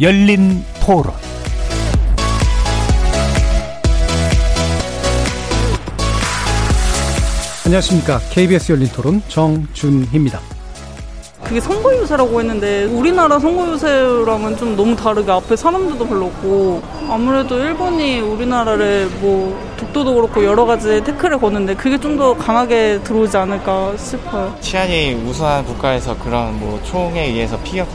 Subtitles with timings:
[0.00, 1.14] 열린 토론
[7.64, 8.20] 안녕하십니까.
[8.30, 10.40] KBS 열린 토론 정준희입니다.
[11.42, 19.08] 그게 선거유세라고 했는데 우리나라 선거유세랑은 좀 너무 다르게 앞에 사람들도 별로 없고 아무래도 일본이 우리나라를
[19.20, 24.56] 뭐 독도도 그렇고 여러 가지 태클을 거는데 그게 좀 더 강하게 들어오지 않을까 싶어요.
[24.60, 27.86] 치안이 우수한 국가에서 그런 뭐 총에 의해서 피격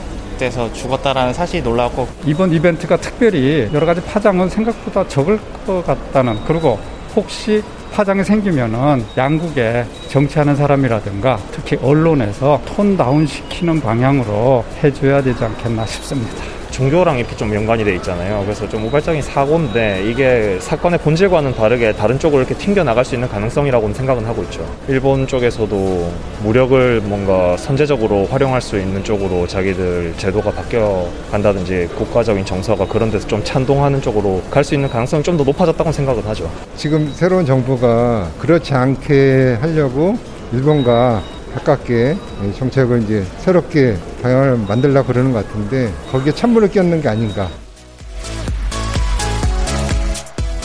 [0.41, 6.79] 돼서 죽었다라는 사실이 놀라웠고 이번 이벤트가 특별히 여러 가지 파장은 생각보다 적을 것 같다는 그리고
[7.15, 7.61] 혹시
[7.93, 16.60] 파장이 생기면은 양국에 정치하는 사람이라든가 특히 언론에서 톤 다운 시키는 방향으로 해줘야 되지 않겠나 싶습니다.
[16.71, 18.41] 종교랑 이렇게 좀 연관이 돼 있잖아요.
[18.43, 23.27] 그래서 좀 우발적인 사고인데 이게 사건의 본질과는 다르게 다른 쪽으로 이렇게 튕겨 나갈 수 있는
[23.27, 24.65] 가능성이라고는 생각은 하고 있죠.
[24.87, 26.11] 일본 쪽에서도
[26.43, 33.27] 무력을 뭔가 선제적으로 활용할 수 있는 쪽으로 자기들 제도가 바뀌어 간다든지 국가적인 정서가 그런 데서
[33.27, 36.49] 좀 찬동하는 쪽으로 갈 수 있는 가능성이 좀 더 높아졌다고 생각은 하죠.
[36.75, 40.17] 지금 새로운 정부가 그렇지 않게 하려고
[40.53, 41.21] 일본과
[41.53, 42.17] 가깝게
[42.57, 47.49] 정책을 이제 새롭게 방향을 만들려고 그러는 것 같은데 거기에 찬물을 끼얹는 게 아닌가.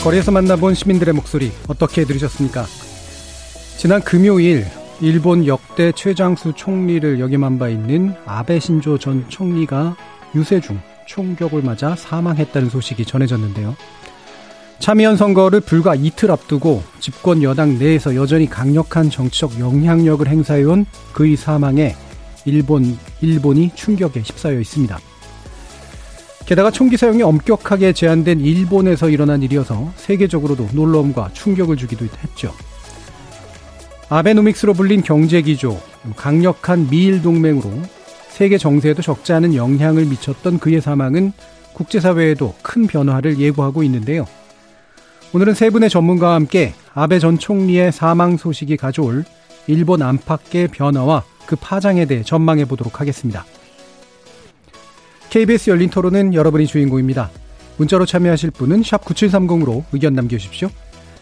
[0.03, 2.65] 거리에서 만나본 시민들의 목소리 어떻게 들으셨습니까?
[3.77, 4.65] 지난 금요일
[5.01, 9.95] 일본 역대 최장수 총리를 역임한 바 있는 아베 신조 전 총리가
[10.33, 13.75] 유세 중 총격을 맞아 사망했다는 소식이 전해졌는데요.
[14.79, 21.95] 참의원 선거를 불과 이틀 앞두고 집권 여당 내에서 여전히 강력한 정치적 영향력을 행사해온 그의 사망에
[22.45, 24.97] 일본, 일본이 충격에 휩싸여 있습니다.
[26.45, 32.53] 게다가 총기 사용이 엄격하게 제한된 일본에서 일어난 일이어서 세계적으로도 놀라움과 충격을 주기도 했죠.
[34.07, 35.77] 아베노믹스로 불린 경제기조,
[36.15, 37.69] 강력한 미일 동맹으로
[38.29, 41.33] 세계 정세에도 적지 않은 영향을 미쳤던 그의 사망은
[41.73, 44.25] 국제사회에도 큰 변화를 예고하고 있는데요.
[45.33, 49.25] 오늘은 세 분의 전문가와 함께 아베 전 총리의 사망 소식이 가져올
[49.67, 53.45] 일본 안팎의 변화와 그 파장에 대해 전망해 보도록 하겠습니다.
[55.29, 57.29] KBS 열린 토론은 여러분이 주인공입니다.
[57.75, 60.69] 문자로 참여하실 분은 9730으로 의견 남겨주십시오.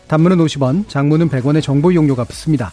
[0.08, 2.72] 단문은 50원, 장문은 100원의 정보 이용료가 붙습니다.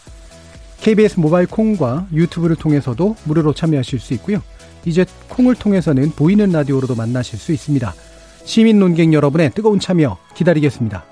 [0.82, 4.42] KBS 모바일 콩과 유튜브를 통해서도 무료로 참여하실 수 있고요.
[4.84, 7.94] 이제 콩을 통해서는 보이는 라디오로도 만나실 수 있습니다.
[8.44, 11.12] 시민 논객 여러분의 뜨거운 참여 기다리겠습니다.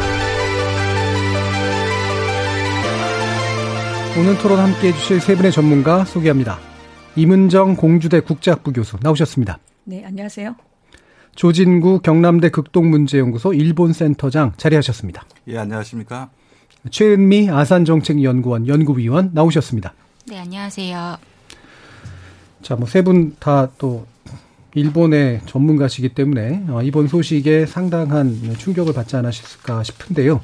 [4.19, 6.59] 오늘 토론 함께 해주실 세 분의 전문가 소개합니다.
[7.15, 9.59] 이문정 공주대 국제학부 교수 나오셨습니다.
[9.85, 10.55] 네, 안녕하세요.
[11.35, 15.23] 조진구 경남대 극동문제연구소 일본센터장 자리하셨습니다.
[15.47, 16.29] 예, 안녕하십니까.
[16.89, 19.93] 최은미 아산정책연구원 연구위원 나오셨습니다.
[20.27, 21.17] 네, 안녕하세요.
[22.61, 24.05] 자, 뭐 세 분 다 또
[24.75, 30.41] 일본의 전문가시기 때문에 어, 이번 소식에 상당한 충격을 받지 않으셨을까 싶은데요.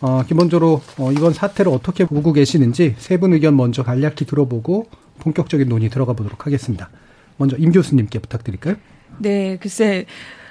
[0.00, 4.86] 어, 기본적으로 어, 이번 사태를 어떻게 보고 계시는지 세 분 의견 먼저 간략히 들어보고
[5.20, 6.90] 본격적인 논의 들어가 보도록 하겠습니다.
[7.38, 8.76] 먼저 임 교수님께 부탁드릴까요?
[9.18, 10.04] 네, 글쎄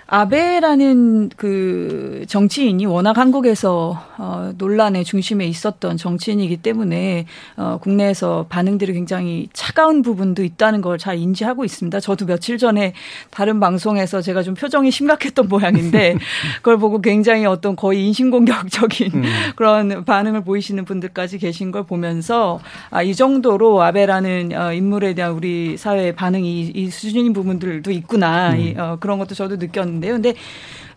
[0.07, 7.25] 아베라는 그 정치인이 워낙 한국에서 어 논란의 중심에 있었던 정치인이기 때문에
[7.57, 11.99] 어 국내에서 반응들이 굉장히 차가운 부분도 있다는 걸 잘 인지하고 있습니다.
[11.99, 12.93] 저도 며칠 전에
[13.29, 16.17] 다른 방송에서 제가 좀 표정이 심각했던 모양인데
[16.57, 19.23] 그걸 보고 굉장히 어떤 거의 인신공격적인 음.
[19.55, 22.59] 그런 반응을 보이시는 분들까지 계신 걸 보면서
[22.89, 28.53] 아, 이 정도로 아베라는 어 인물에 대한 우리 사회의 반응이 이 수준인 부분들도 있구나.
[28.53, 28.59] 음.
[28.59, 30.13] 이, 어 그런 것도 저도 느꼈는데 있는데요.
[30.13, 30.35] 근데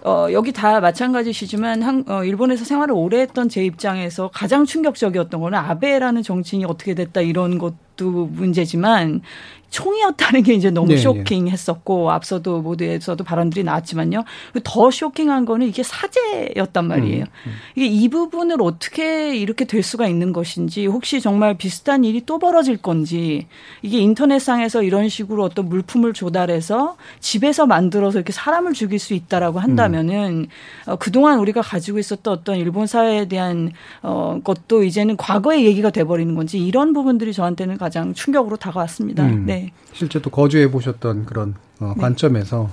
[0.05, 5.59] 어, 여기 다 마찬가지시지만 한, 어, 일본에서 생활을 오래 했던 제 입장에서 가장 충격적이었던 거는
[5.59, 9.23] 아베라는 정치인이 어떻게 됐다 이런 것도 문제지만
[9.71, 11.01] 총이었다는 게 이제 너무 네, 네.
[11.01, 14.25] 쇼킹했었고 앞서도 모두에서도 발언들이 나왔지만요.
[14.65, 17.25] 더 쇼킹한 거는 이게 사제였단 말이에요.
[17.25, 17.53] 음, 음.
[17.75, 22.79] 이게 이 부분을 어떻게 이렇게 될 수가 있는 것인지 혹시 정말 비슷한 일이 또 벌어질
[22.79, 23.47] 건지
[23.83, 30.47] 이게 인터넷상에서 이런 식으로 어떤 물품을 조달해서 집에서 만들어서 이렇게 사람을 죽일 수 있다라고 한다면은
[30.87, 30.91] 음.
[30.91, 33.73] 어, 그동안 우리가 가지고 있었던 어떤 일본 사회에 대한
[34.03, 39.25] 어 것도 이제는 과거의 얘기가 돼 버리는 건지 이런 부분들이 저한테는 가장 충격으로 다가왔습니다.
[39.25, 39.47] 음.
[39.67, 39.73] 네.
[39.93, 42.01] 실제 또 거주해 보셨던 그런 어, 네.
[42.01, 42.71] 관점에서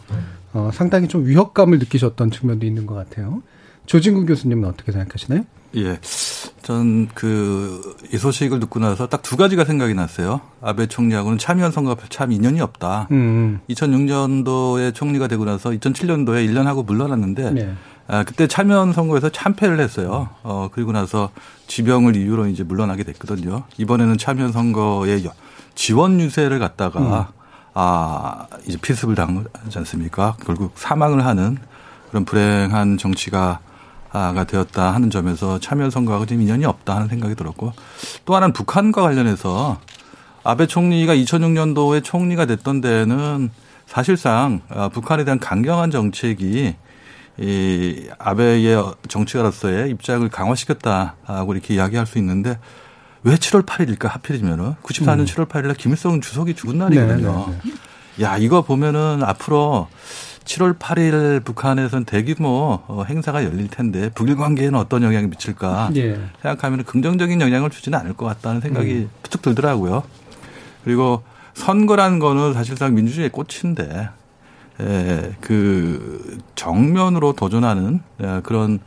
[0.53, 3.41] 어, 상당히 좀 위협감을 느끼셨던 측면도 있는 것 같아요.
[3.85, 5.43] 조진구 교수님은 어떻게 생각하시나요?
[5.75, 5.99] 예.
[6.61, 7.81] 전 그
[8.13, 10.41] 이 소식을 듣고 나서 딱 두 가지가 생각이 났어요.
[10.61, 13.07] 아베 총리하고는 참여연 선거가 참 인연이 없다.
[13.11, 13.59] 음.
[13.69, 17.73] 2006년도에 총리가 되고 나서 2007년도에 1년 하고 물러났는데 네.
[18.07, 20.29] 아, 그때 참여연 선거에서 참패를 했어요.
[20.43, 21.31] 어, 그리고 나서
[21.67, 23.63] 지병을 이유로 이제 물러나게 됐거든요.
[23.77, 25.23] 이번에는 참여연 선거에
[25.75, 27.36] 지원 유세를 갖다가 음.
[27.74, 30.38] 아, 이제 필습을 당하지 않습니까?
[30.45, 31.57] 결국 사망을 하는
[32.10, 33.60] 그런 불행한 정치가
[34.12, 37.74] 가 되었다 하는 점에서 참여 선거하고 좀 인연이 없다 하는 생각이 들었고
[38.24, 39.77] 또 하나는 북한과 관련해서
[40.42, 43.51] 아베 총리가 2006년도에 총리가 됐던 데에는
[43.88, 46.75] 사실상 아, 북한에 대한 강경한 정책이
[47.38, 52.57] 이 아베의 정치가로서의 입장을 강화시켰다고 이렇게 이야기할 수 있는데
[53.25, 55.25] 왜 7월 8일일까 하필이면은 94년 음.
[55.25, 57.48] 7월 8일날 김일성 주석이 죽은 날이거든요.
[57.50, 57.72] 네, 네,
[58.18, 58.24] 네.
[58.24, 59.88] 야 이거 보면은 앞으로
[60.44, 66.19] 7월 8일 북한에선 대규모 어, 행사가 열릴 텐데 북일 관계에는 어떤 영향이 미칠까 예.
[66.44, 69.10] 생각하면 긍정적인 영향을 주지는 않을 것 같다는 생각이 음.
[69.24, 70.04] 부쩍 들더라고요.
[70.83, 71.24] 그리고
[71.56, 74.10] 선거라는 거는 사실상 민주주의의 꽃인데
[74.81, 78.01] 에, 그 정면으로 도전하는
[78.44, 78.80] 그런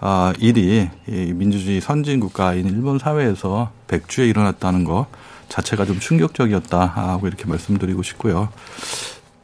[0.00, 5.06] 아, 일이 이 민주주의 선진 국가인 일본 사회에서 백주에 일어났다는 거
[5.48, 8.48] 자체가 좀 충격적이었다 하고 이렇게 말씀드리고 싶고요.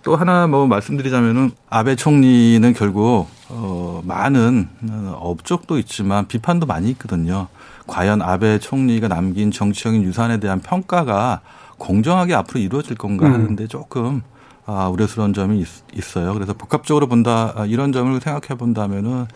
[0.03, 4.69] 또 하나 뭐 말씀드리자면은 아베 총리는 결국 어 많은
[5.15, 7.49] 업적도 있지만 비판도 많이 있거든요.
[7.87, 11.41] 과연 아베 총리가 남긴 정치적인 유산에 대한 평가가
[11.79, 13.35] 공정하게 앞으로 이루어질 건가 음.
[13.35, 14.23] 하는데 조금
[14.65, 19.27] 아, 우려스러운 점이 있, 어요 그래서 복합적으로 본다 아, 이런 점을 생각해 본다면은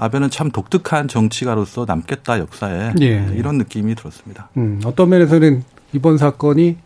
[0.00, 3.30] 아베는 참 독특한 정치가로서 남겠다 역사에 예.
[3.34, 4.48] 이런 느낌이 들었습니다.
[4.56, 5.62] 음, 어떤 면에서는
[5.92, 6.76] 이번 사건이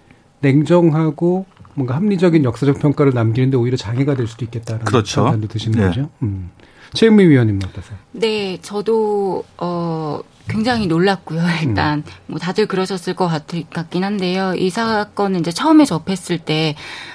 [0.41, 5.25] 냉정하고 뭔가 합리적인 역사적 평가를 남기는데 오히려 장애가 될 수도 있겠다라는 그렇죠.
[5.25, 5.87] 판단도 드시는 네.
[5.87, 6.11] 거죠.
[6.23, 6.51] 음.
[6.93, 7.97] 최은미 위원님 어떠세요?
[8.13, 11.41] 네, 저도 어 굉장히 놀랐고요.
[11.63, 12.05] 일단 음.
[12.27, 14.55] 뭐 다들 그러셨을 것 같, 같긴 한데요.
[14.57, 16.75] 이 사건은 이제 처음에 접했을 때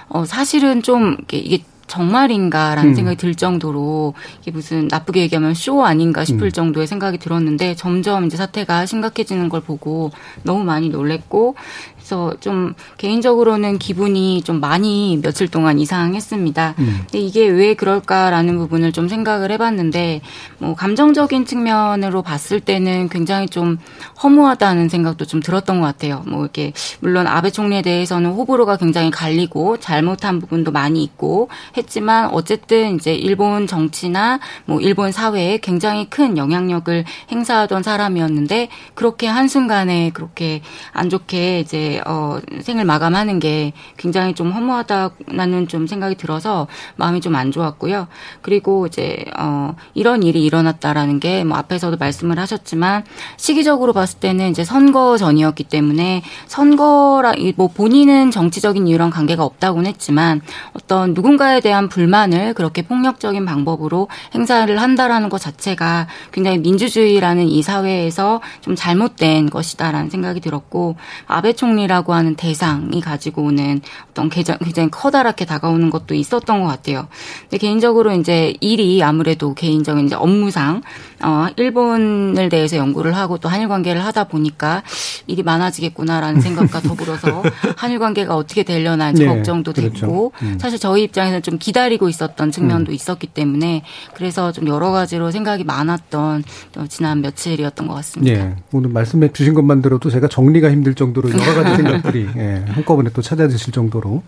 [0.10, 2.96] 어 사실은 좀 이게, 이게 정말인가라는 음.
[2.96, 6.52] 생각이 들 정도로 이게 무슨 나쁘게 얘기하면 쇼 아닌가 싶을 음.
[6.52, 10.12] 정도의 생각이 들었는데 점점 이제 사태가 심각해지는 걸 보고
[10.44, 11.56] 너무 많이 놀랬고
[12.00, 16.76] 그래서 좀 개인적으로는 기분이 좀 많이 며칠 동안 이상했습니다.
[16.80, 17.00] 음.
[17.02, 20.22] 근데 이게 왜 그럴까라는 부분을 좀 생각을 해봤는데
[20.58, 23.78] 뭐 감정적인 측면으로 봤을 때는 굉장히 좀
[24.24, 26.24] 허무하다는 생각도 좀 들었던 것 같아요.
[26.26, 32.96] 뭐 이렇게 물론 아베 총리에 대해서는 호불호가 굉장히 갈리고 잘못한 부분도 많이 있고 했지만 어쨌든
[32.96, 40.62] 이제 일본 정치나 뭐 일본 사회에 굉장히 큰 영향력을 행사하던 사람이었는데 그렇게 한순간에 그렇게
[40.92, 47.36] 안 좋게 이제 어, 생을 마감하는 게 굉장히 좀 허무하다는 좀 생각이 들어서 마음이 좀
[47.36, 48.08] 안 좋았고요.
[48.42, 53.04] 그리고 이제 어, 이런 일이 일어났다라는 게 뭐 앞에서도 말씀을 하셨지만
[53.38, 60.42] 시기적으로 봤을 때는 이제 선거 전이었기 때문에 선거라 뭐 본인은 정치적인 이유랑 관계가 없다고는 했지만
[60.74, 68.42] 어떤 누군가에 대한 불만을 그렇게 폭력적인 방법으로 행사를 한다라는 것 자체가 굉장히 민주주의라는 이 사회에서
[68.62, 70.96] 좀 잘못된 것이다라는 생각이 들었고
[71.28, 73.82] 아베 총리 이라고 하는 대상이 가지고 오는
[74.12, 77.08] 어떤 굉장히 커다랗게 다가오는 것도 있었던 것 같아요.
[77.44, 80.82] 근데 개인적으로 이제 일이 아무래도 개인적인 이제 업무상
[81.22, 84.84] 어 일본을 대해서 연구를 하고 또 한일 관계를 하다 보니까
[85.28, 87.44] 일이 많아지겠구나라는 생각과 더불어서
[87.76, 90.00] 한일 관계가 어떻게 되려나 네, 걱정도 그렇죠.
[90.00, 90.58] 됐고 음.
[90.60, 92.96] 사실 저희 입장에서는 좀 기다리고 있었던 측면도 음.
[92.96, 93.84] 있었기 때문에
[94.14, 96.44] 그래서 좀 여러 가지로 생각이 많았던
[96.88, 98.46] 지난 며칠이었던 것 같습니다.
[98.46, 98.56] 네.
[98.72, 103.22] 오늘 말씀해 주신 것만 들어도 제가 정리가 힘들 정도로 여러 가지 생각들이 예, 한꺼번에 또
[103.22, 104.24] 찾아드실 정도로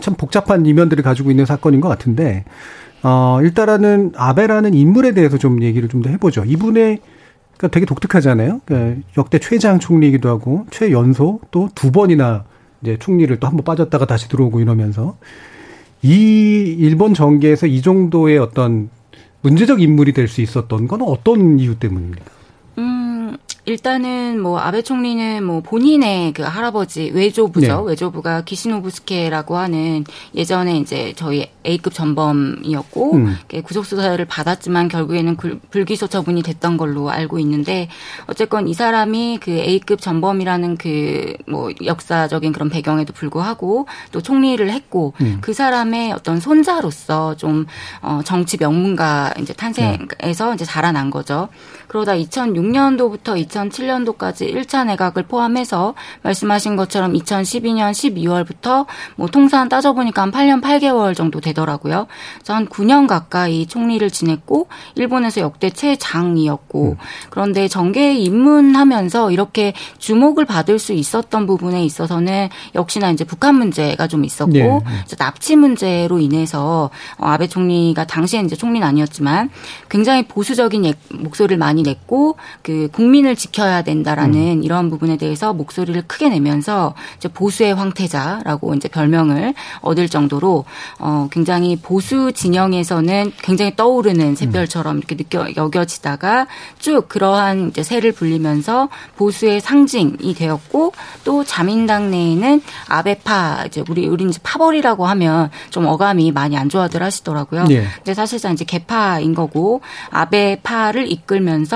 [0.00, 2.44] 참 복잡한 이면들을 가지고 있는 사건인 것 같은데
[3.02, 6.44] 어, 일단은 아베라는 인물에 대해서 좀 얘기를 좀 더 해보죠.
[6.44, 6.98] 이분의
[7.56, 8.60] 그러니까 되게 독특하잖아요.
[8.64, 12.44] 그러니까 역대 최장 총리이기도 하고 최연소 또 두 번이나
[12.82, 15.16] 이제 총리를 또 한 번 빠졌다가 다시 들어오고 이러면서
[16.02, 18.90] 이 일본 정계에서 이 정도의 어떤
[19.42, 22.24] 문제적 인물이 될 수 있었던 건 어떤 이유 때문입니까?
[23.68, 27.82] 일단은 뭐 아베 총리는 뭐 본인의 그 할아버지 외조부죠.
[27.82, 27.90] 네.
[27.90, 33.36] 외조부가 기시노부스케라고 하는 예전에 이제 저희 A급 전범이었고 음.
[33.64, 35.36] 구속 수사를 받았지만 결국에는
[35.70, 37.88] 불기소 처분이 됐던 걸로 알고 있는데
[38.26, 45.14] 어쨌건 이 사람이 그 A급 전범이라는 그 뭐 역사적인 그런 배경에도 불구하고 또 총리를 했고
[45.20, 45.38] 음.
[45.40, 47.66] 그 사람의 어떤 손자로서 좀
[48.02, 50.54] 어, 정치 명문가 이제 탄생해서 네.
[50.54, 51.48] 이제 자라난 거죠.
[51.88, 60.62] 그러다 2006년도부터 2007년도까지 1차 내각을 포함해서 말씀하신 것처럼 2012년 12월부터 뭐 통산 따져보니까 한 8년
[60.62, 62.06] 8개월 정도 되더라고요.
[62.36, 66.96] 그래서 한 9년 가까이 총리를 지냈고 일본에서 역대 최장이었고 음.
[67.30, 74.24] 그런데 정계에 입문하면서 이렇게 주목을 받을 수 있었던 부분에 있어서는 역시나 이제 북한 문제가 좀
[74.24, 74.80] 있었고 네.
[75.18, 79.50] 납치 문제로 인해서 어, 아베 총리가 당시에 이제 총리는 아니었지만
[79.88, 84.62] 굉장히 보수적인 목소리를 많이 냈고 그 국민을 지켜야 된다라는 음.
[84.62, 90.64] 이런 부분에 대해서 목소리를 크게 내면서 이제 보수의 황태자라고 이제 별명을 얻을 정도로
[90.98, 96.46] 어 굉장히 보수 진영에서는 굉장히 떠오르는 샛별처럼 이렇게 느껴 여겨지다가
[96.78, 100.92] 쭉 그러한 이제 새를 불리면서 보수의 상징이 되었고
[101.24, 107.02] 또 자민당 내에는 아베파 이제 우리 우리 이제 파벌이라고 하면 좀 어감이 많이 안 좋아들
[107.02, 107.66] 하시더라고요.
[107.70, 107.86] 예.
[107.96, 109.80] 근데 사실상 이제 개파인 거고
[110.10, 111.67] 아베파를 이끌면서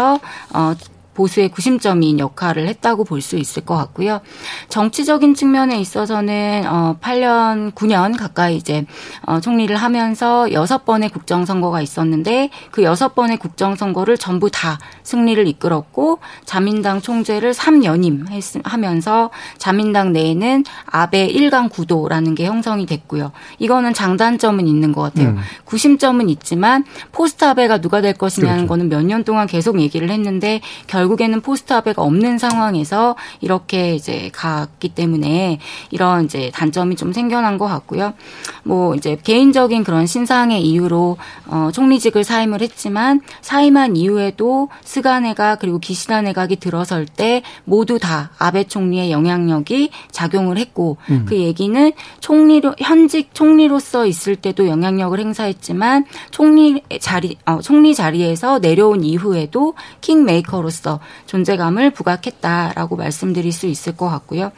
[0.54, 0.74] 어
[1.14, 4.20] 보수의 구심점인 역할을 했다고 볼 수 있을 것 같고요.
[4.68, 8.84] 정치적인 측면에 있어서는 어 8년 9년 가까이 이제
[9.26, 14.78] 어 총리를 하면서 여섯 번의 국정 선거가 있었는데 그 여섯 번의 국정 선거를 전부 다
[15.04, 18.24] 승리를 이끌었고 자민당 총재를 3연임
[18.64, 23.30] 하면서 자민당 내에는 아베 1강 구도라는 게 형성이 됐고요.
[23.58, 25.28] 이거는 장단점은 있는 것 같아요.
[25.30, 25.38] 음.
[25.64, 28.68] 구심점은 있지만 포스트 아베가 누가 될 것이냐는 그렇죠.
[28.68, 34.30] 거는 몇 년 동안 계속 얘기를 했는데 결 결국에는 포스트 아베가 없는 상황에서 이렇게 이제
[34.32, 35.58] 갔기 때문에
[35.90, 38.14] 이런 이제 단점이 좀 생겨난 것 같고요.
[38.62, 41.16] 뭐 이제 개인적인 그런 신상의 이유로
[41.46, 48.30] 어 총리직을 사임을 했지만 사임한 이후에도 스가 내각 그리고 기시다 내각이 들어설 때 모두 다
[48.38, 51.26] 아베 총리의 영향력이 작용을 했고 음.
[51.28, 59.02] 그 얘기는 총리로 현직 총리로서 있을 때도 영향력을 행사했지만 총리 자리 어, 총리 자리에서 내려온
[59.02, 60.91] 이후에도 킹메이커로서
[61.26, 64.52] 존재감을 부각했다라고 말씀드릴 수 있을 것 같고요.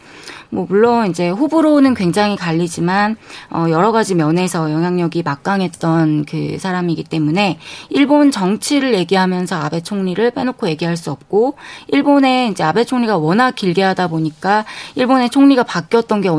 [0.54, 3.16] 뭐 물론 이제 호불호는 굉장히 갈리지만
[3.50, 7.58] 어 여러 가지 면에서 영향력이 막강했던 그 사람이기 때문에
[7.90, 11.56] 일본 정치를 얘기하면서 아베 총리를 빼놓고 얘기할 수 없고
[11.88, 16.30] 일본의 이제 아베 총리가 워낙 길게 하다 보니까 일본의 총리가 바뀌었던 게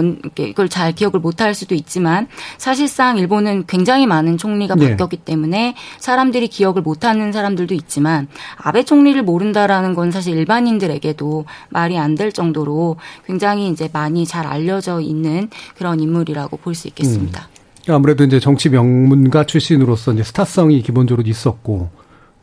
[0.45, 4.91] 이걸 잘 기억을 못 할 수도 있지만 사실상 일본은 굉장히 많은 총리가 네.
[4.91, 11.97] 바뀌었기 때문에 사람들이 기억을 못 하는 사람들도 있지만 아베 총리를 모른다라는 건 사실 일반인들에게도 말이
[11.97, 12.95] 안 될 정도로
[13.25, 17.47] 굉장히 이제 많이 잘 알려져 있는 그런 인물이라고 볼 수 있겠습니다.
[17.89, 17.93] 음.
[17.93, 21.89] 아무래도 이제 정치 명문가 출신으로서 이제 스타성이 기본적으로 있었고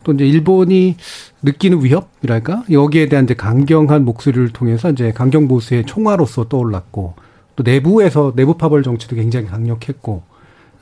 [0.04, 0.97] 또 이제 일본이
[1.42, 7.14] 느끼는 위협이랄까 여기에 대한 이제 강경한 목소리를 통해서 이제 강경 보수의 총화로서 떠올랐고
[7.54, 10.23] 또 내부에서 내부 파벌 정치도 굉장히 강력했고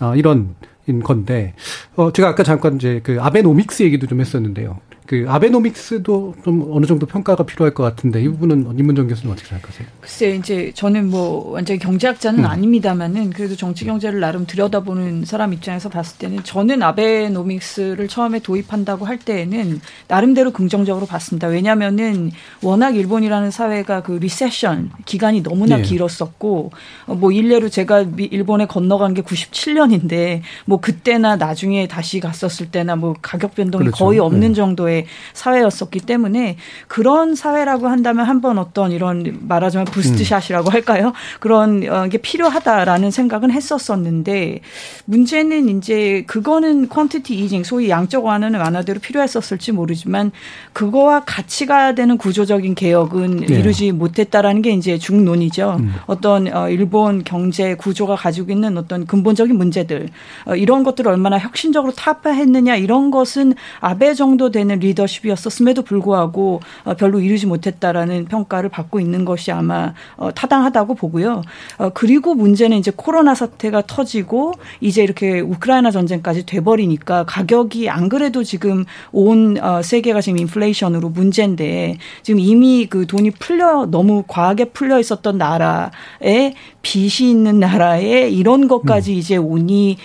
[0.00, 0.54] 어, 이런
[1.02, 1.54] 건데
[1.96, 4.78] 어 제가 아까 잠깐 이제 그 아베노믹스 얘기도 좀 했었는데요.
[5.10, 9.88] 그 아베노믹스도 좀 어느 정도 평가가 필요할 것 같은데 이 부분은 임문정 교수님 어떻게 생각하세요?
[10.00, 12.46] 글쎄 이제 저는 뭐 완전히 경제학자는 음.
[12.46, 19.18] 아닙니다만은 그래도 정치 경제를 나름 들여다보는 사람 입장에서 봤을 때는 저는 아베노믹스를 처음에 도입한다고 할
[19.18, 21.48] 때에는 나름대로 긍정적으로 봤습니다.
[21.48, 22.30] 왜냐하면은
[22.62, 25.82] 워낙 일본이라는 사회가 그 recession 기간이 너무나 네.
[25.82, 26.70] 길었었고
[27.06, 33.56] 뭐 일례로 제가 일본에 건너간 게 97년인데 뭐 그때나 나중에 다시 갔었을 때나 뭐 가격
[33.56, 34.04] 변동이 그렇죠.
[34.04, 34.54] 거의 없는 네.
[34.54, 34.99] 정도의
[35.32, 36.56] 사회였었기 때문에
[36.88, 40.72] 그런 사회라고 한다면 한번 어떤 이런 말하자면 boost shot이라고 음.
[40.72, 41.12] 할까요?
[41.38, 44.60] 그런 어, 게 필요하다라는 생각은 했었었는데
[45.04, 50.32] 문제는 이제 그거는 quantitative easing 소위 양적 완화는 완화대로 필요했었을지 모르지만
[50.72, 53.58] 그거와 같이 가야 되는 구조적인 개혁은 네.
[53.58, 55.76] 이루지 못했다라는 게 이제 중론이죠.
[55.80, 55.94] 음.
[56.06, 60.08] 어떤 어, 일본 경제 구조가 가지고 있는 어떤 근본적인 문제들
[60.46, 67.20] 어, 이런 것들을 얼마나 혁신적으로 타파했느냐 이런 것은 아베 정도 되는 리더십이었었음에도 불구하고 어, 별로
[67.20, 71.42] 이루지 못했다라는 평가를 받고 있는 것이 아마 어, 타당하다고 보고요.
[71.78, 78.42] 어, 그리고 문제는 이제 코로나 사태가 터지고 이제 이렇게 우크라이나 전쟁까지 돼버리니까 가격이 안 그래도
[78.42, 85.38] 지금 온 세계가 지금 인플레이션으로 문제인데 지금 이미 그 돈이 풀려 너무 과하게 풀려 있었던
[85.38, 89.18] 나라에 빚이 있는 나라에 이런 것까지 음.
[89.18, 89.98] 이제 오니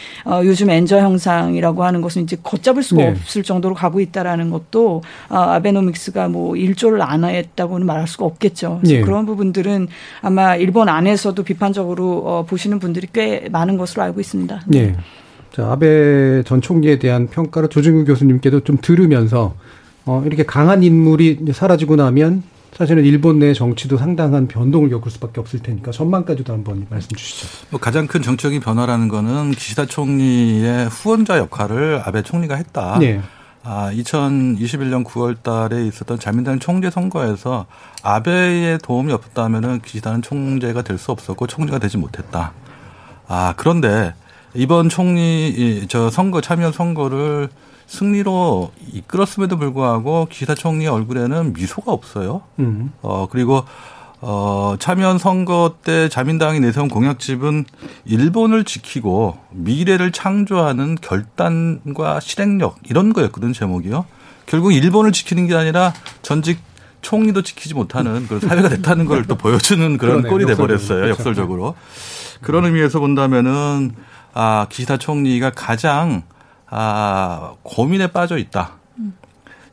[0.44, 3.10] 요즘 엔저 형상이라고 하는 것은 이제 걷잡을 수가 네.
[3.12, 8.82] 없을 정도로 가고 있다라는 것도 또 아, 아베노믹스가 뭐 일조를 안 했다고는 말할 수가 없겠죠.
[8.88, 9.00] 예.
[9.00, 9.88] 그런 부분들은
[10.22, 14.64] 아마 일본 안에서도 비판적으로 어, 보시는 분들이 꽤 많은 것으로 알고 있습니다.
[14.68, 14.98] 네.
[15.54, 19.56] 자, 아베 전 총리에 대한 평가를 조준규 교수님께도 좀 들으면서
[20.06, 22.44] 어, 이렇게 강한 인물이 사라지고 나면
[22.78, 27.48] 사실은 일본 내 정치도 상당한 변동을 겪을 수밖에 없을 테니까 전망까지도 한번 말씀 주시죠.
[27.70, 33.00] 뭐 가장 큰 정적인 변화라는 거는 기시다 총리의 후원자 역할을 아베 총리가 했다.
[33.00, 33.22] 네.
[33.64, 37.66] 아, 2021년 9월 달에 있었던 자민당 총재 선거에서
[38.04, 42.52] 아베의 도움이 없었다면은 기시다는 총재가 될 수 없었고 총재가 되지 못했다.
[43.28, 44.14] 아, 그런데
[44.54, 47.50] 이번 총리 저 선거 참여 선거를
[47.88, 52.42] 승리로 이끌었음에도 불구하고 기시다 총리 얼굴에는 미소가 없어요.
[52.60, 52.92] 음.
[53.02, 53.64] 어, 그리고
[54.22, 57.66] 어, 참여 선거 때 자민당이 내세운 공약집은
[58.06, 64.06] 일본을 지키고 미래를 창조하는 결단과 실행력 이런 거였거든 제목이요.
[64.48, 66.60] 결국 일본을 지키는 게 아니라 전직
[67.02, 71.02] 총리도 지키지 못하는 그런 사회가 됐다는 걸 또 보여주는 그런 그러네, 꼴이 돼버렸어요.
[71.02, 71.10] 그렇죠.
[71.12, 71.76] 역설적으로.
[72.42, 73.92] 그런 의미에서 본다면은
[74.34, 76.24] 아 기시다 총리가 가장
[76.68, 78.74] 아 고민에 빠져 있다.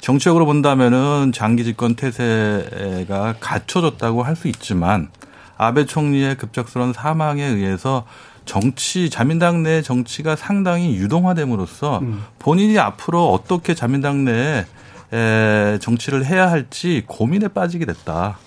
[0.00, 5.08] 정치적으로 본다면은 장기 집권 태세가 갖춰졌다고 할 수 있지만
[5.56, 8.04] 아베 총리의 급작스러운 사망에 의해서
[8.44, 12.24] 정치 자민당 내 정치가 상당히 유동화됨으로써 음.
[12.40, 18.38] 본인이 앞으로 어떻게 자민당 내에 정치를 해야 할지 고민에 빠지게 됐다.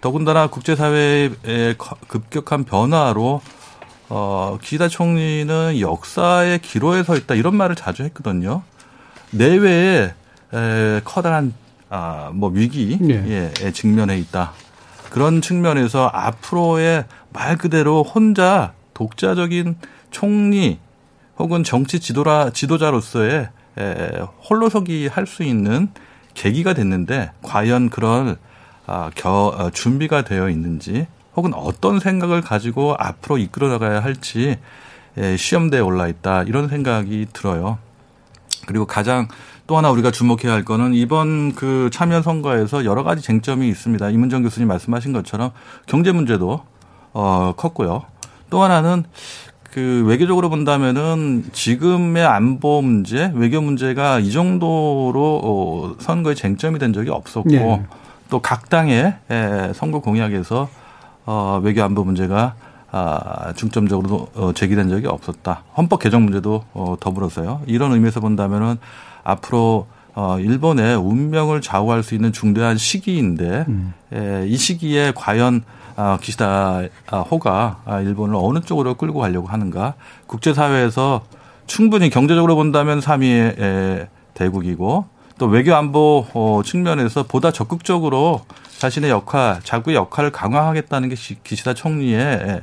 [0.00, 1.30] 더군다나 국제사회의
[2.08, 3.40] 급격한 변화로
[4.16, 8.62] 어, 기다 총리는 역사의 기로에 서 있다 이런 말을 자주 했거든요.
[9.32, 10.14] 내외에
[10.54, 11.52] 에, 커다란
[11.90, 13.52] 아, 뭐 위기 네.
[13.60, 14.52] 예, 직면해 있다.
[15.10, 19.78] 그런 측면에서 앞으로의 말 그대로 혼자 독자적인
[20.12, 20.78] 총리
[21.36, 25.88] 혹은 정치 지도라 지도자로서의 에, 홀로서기 할 수 있는
[26.34, 28.36] 계기가 됐는데 과연 그런
[28.86, 34.58] 아, 겨, 어, 준비가 되어 있는지 혹은 어떤 생각을 가지고 앞으로 이끌어 나가야 할지
[35.16, 37.78] 에, 시험대에 올라 있다 이런 생각이 들어요.
[38.66, 39.28] 그리고 가장
[39.66, 44.10] 또 하나 우리가 주목해야 할 거는 이번 그 참여 선거에서 여러 가지 쟁점이 있습니다.
[44.10, 45.52] 이문정 교수님 말씀하신 것처럼
[45.86, 46.60] 경제 문제도
[47.12, 48.04] 어 컸고요.
[48.50, 49.04] 또 하나는
[49.70, 57.10] 그 외교적으로 본다면은 지금의 안보 문제, 외교 문제가 이 정도로 어 선거에 쟁점이 된 적이
[57.10, 57.86] 없었고 네.
[58.30, 59.16] 또각 당의
[59.74, 60.68] 선거 공약에서
[61.26, 62.54] 어 외교 안보 문제가
[62.96, 65.64] 아, 중점적으로 어, 제기된 적이 없었다.
[65.76, 67.62] 헌법 개정 문제도 어, 더불어서요.
[67.66, 68.76] 이런 의미에서 본다면은
[69.24, 73.94] 앞으로 어, 일본의 운명을 좌우할 수 있는 중대한 시기인데 음.
[74.12, 75.64] 에, 이 시기에 과연
[75.96, 79.94] 아, 기시다 아, 호가 아, 일본을 어느 쪽으로 끌고 가려고 하는가
[80.28, 81.22] 국제사회에서
[81.66, 85.06] 충분히 경제적으로 본다면 3위의 에, 대국이고
[85.38, 88.42] 또 외교 안보 어, 측면에서 보다 적극적으로
[88.78, 92.62] 자신의 역할, 자구의 역할을 강화하겠다는 게 기시다 총리의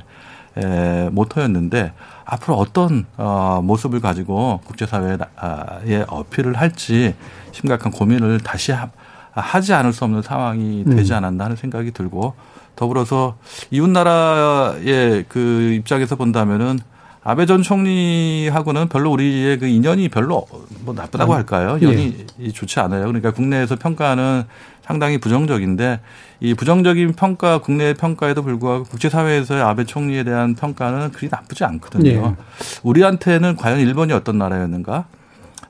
[0.58, 1.94] 에, 모토였는데
[2.26, 7.16] 앞으로 어떤 어, 모습을 가지고 국제사회에 어필을 할지
[7.52, 8.90] 심각한 고민을 다시 하,
[9.32, 10.96] 하지 않을 수 없는 상황이 음.
[10.96, 12.36] 되지 않았나 하는 생각이 들고
[12.76, 13.38] 더불어서
[13.70, 16.80] 이웃 나라의 그 입장에서 본다면은
[17.24, 20.48] 아베 전 총리하고는 별로 우리의 그 인연이 별로
[20.84, 21.78] 뭐 나쁘다고 할까요?
[21.84, 22.50] 연이 예.
[22.50, 23.06] 좋지 않아요.
[23.06, 24.44] 그러니까 국내에서 평가는
[24.82, 26.00] 상당히 부정적인데
[26.40, 32.10] 이 부정적인 평가 국내 평가에도 불구하고 국제사회에서의 아베 총리에 대한 평가는 그리 나쁘지 않거든요.
[32.10, 32.36] 예.
[32.82, 35.06] 우리한테는 과연 일본이 어떤 나라였는가?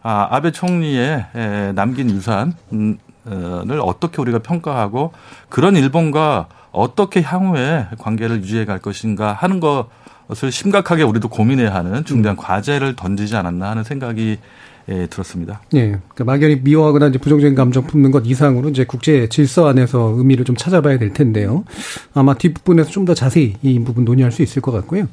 [0.04, 1.26] 아, 아베 총리의
[1.76, 2.98] 남긴 유산을
[3.82, 5.12] 어떻게 우리가 평가하고
[5.50, 9.60] 그런 일본과 어떻게 향후에 관계를 유지해 갈 것인가 하는
[10.32, 12.42] 것을 심각하게 우리도 고민해야 하는 중대한 음.
[12.42, 14.38] 과제를 던지지 않았나 하는 생각이
[14.90, 15.62] 예, 들었습니다.
[15.76, 15.90] 예.
[15.90, 20.56] 그러니까 막연히 미워하거나 이제 부정적인 감정 품는 것 이상으로 이제 국제 질서 안에서 의미를 좀
[20.56, 21.64] 찾아봐야 될 텐데요.
[22.16, 25.08] 아마 뒷부분에서 좀 더 자세히 이 부분 논의할 수 있을 것 같고요.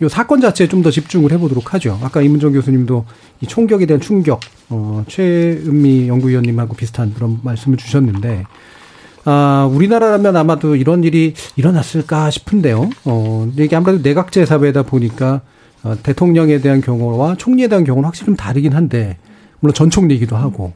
[0.00, 1.98] 이 사건 자체에 좀 더 집중을 해보도록 하죠.
[2.02, 3.06] 아까 이문정 교수님도
[3.40, 8.44] 이 총격에 대한 충격, 어, 최은미 연구위원님하고 비슷한 그런 말씀을 주셨는데,
[9.30, 12.88] 아, 우리나라라면 아마도 이런 일이 일어났을까 싶은데요.
[13.04, 15.42] 어, 이게 아무래도 내각제 사회다 보니까
[15.82, 19.18] 어, 대통령에 대한 경우와 총리에 대한 경우는 확실히 좀 다르긴 한데
[19.60, 20.72] 물론 전 총리이기도 하고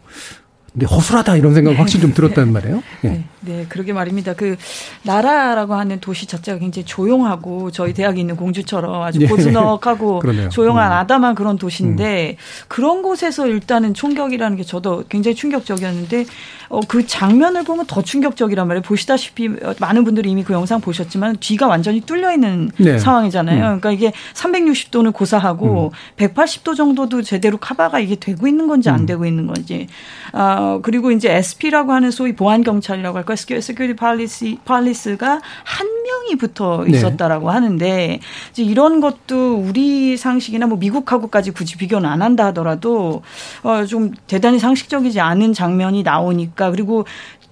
[0.70, 2.82] 근데 허술하다 이런 생각 확실히 좀 들었단 말이에요.
[3.00, 3.24] 네.
[3.42, 3.52] 네.
[3.52, 4.34] 네, 그러게 말입니다.
[4.34, 4.56] 그
[5.02, 9.26] 나라라고 하는 도시 자체가 굉장히 조용하고 저희 대학에 있는 공주처럼 아주 예.
[9.26, 10.96] 고즈넉하고 조용한 음.
[10.96, 12.64] 아담한 그런 도시인데 음.
[12.68, 16.24] 그런 곳에서 일단은 총격이라는 게 저도 굉장히 충격적이었는데
[16.72, 18.82] 어, 그 장면을 보면 더 충격적이란 말이에요.
[18.82, 22.98] 보시다시피 많은 분들이 이미 그 영상 보셨지만 뒤가 완전히 뚫려 있는 네.
[22.98, 23.58] 상황이잖아요.
[23.58, 23.80] 음.
[23.80, 26.16] 그러니까 이게 360도는 고사하고 음.
[26.16, 29.06] 180도 정도도 제대로 카바가 이게 되고 있는 건지 안 음.
[29.06, 29.86] 되고 있는 건지.
[30.32, 33.31] 아, 그리고 이제 SP라고 하는 소위 보안 경찰이라고 할까?
[33.36, 36.96] security police police가 한 명이 붙어 네.
[36.96, 37.52] 있었다라고 네.
[37.54, 43.22] 하는데 이제 이런 것도 우리 상식이나 뭐 미국하고까지 굳이 비교는 안 한다 하더라도
[43.62, 47.04] 어 좀 대단히 상식적이지 않은 장면이 나오니까 그리고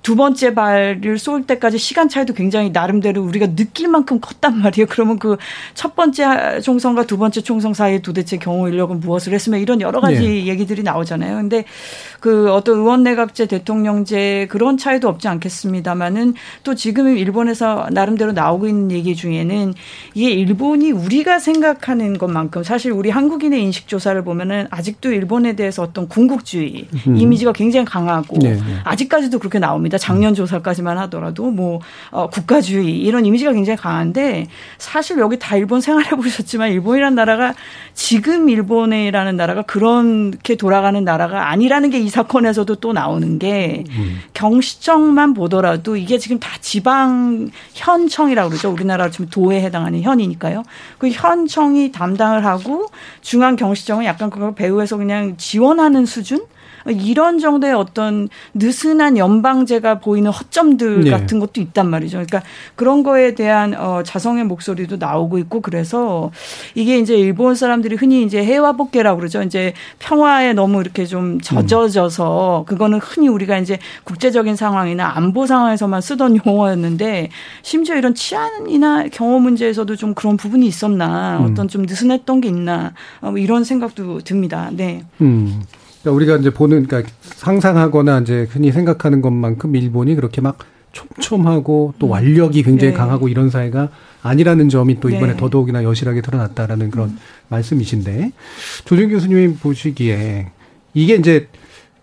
[0.03, 4.87] 두 번째 발을 쏠 때까지 시간 차이도 굉장히 나름대로 우리가 느낄 만큼 컸단 말이에요.
[4.89, 5.37] 그러면 그
[5.75, 10.21] 첫 번째 총성과 두 번째 총성 사이에 도대체 경호 인력은 무엇을 했으면 이런 여러 가지
[10.21, 10.47] 네.
[10.47, 11.37] 얘기들이 나오잖아요.
[11.37, 11.65] 근데
[12.21, 16.35] 그 어떤 의원 내각제 대통령제 그런 차이도 없지 않겠습니다만은
[16.65, 19.75] 또 지금 일본에서 나름대로 나오고 있는 얘기 중에는
[20.15, 26.09] 이게 일본이 우리가 생각하는 것만큼 사실 우리 한국인의 인식 조사를 보면은 아직도 일본에 대해서 어떤
[26.09, 27.17] 군국주의 음.
[27.17, 28.61] 이미지가 굉장히 강하고 네, 네.
[28.85, 29.90] 아직까지도 그렇게 나옵니다.
[29.99, 34.49] 작년 조사까지만 하더라도 뭐 어, 국가주의 이런 이미지가 굉장히 강한데
[34.79, 37.55] 사실 여기 다 일본 생활해 보셨지만 일본이라는 나라가
[37.95, 44.21] 지금 일본이라는 나라가 그렇게 돌아가는 나라가 아니라는 게 이 사건에서도 또 나오는 게 음.
[44.35, 48.71] 경시청만 보더라도 이게 지금 다 지방 현청이라고 그러죠.
[48.71, 50.65] 우리나라 지금 도에 해당하는 현이니까요.
[50.99, 52.87] 그 현청이 담당을 하고
[53.21, 56.45] 중앙 경시청은 약간 그걸 배후에서 그냥 지원하는 수준?
[56.87, 61.11] 이런 정도의 어떤 느슨한 연방제가 보이는 허점들 네.
[61.11, 62.19] 같은 것도 있단 말이죠.
[62.19, 62.43] 그러니까
[62.77, 66.31] 그런 거에 대한 어 자성의 목소리도 나오고 있고 그래서
[66.75, 69.43] 이게 이제 일본 사람들이 흔히 이제 해화복계라고 그러죠.
[69.43, 76.41] 이제 평화에 너무 이렇게 좀 젖어져서 그거는 흔히 우리가 이제 국제적인 상황이나 안보 상황에서만 쓰던
[76.45, 77.31] 용어였는데
[77.63, 81.51] 심지어 이런 치안이나 경호 문제에서도 좀 그런 부분이 있었나 음.
[81.51, 84.71] 어떤 좀 느슨했던 게 있나 어, 뭐 이런 생각도 듭니다.
[84.73, 85.05] 네.
[85.21, 85.63] 음.
[86.01, 90.59] 그러니까 우리가 이제 보는 그러니까 상상하거나 이제 흔히 생각하는 것만큼 일본이 그렇게 막
[90.93, 92.11] 촘촘하고 또 음.
[92.13, 92.99] 완력이 굉장히 네.
[92.99, 93.91] 강하고 이런 사회가
[94.23, 95.37] 아니라는 점이 또 이번에 네.
[95.37, 97.19] 더더욱이나 여실하게 드러났다라는 그런 음.
[97.49, 98.33] 말씀이신데
[98.85, 100.51] 조준 교수님이 보시기에
[100.95, 101.49] 이게 이제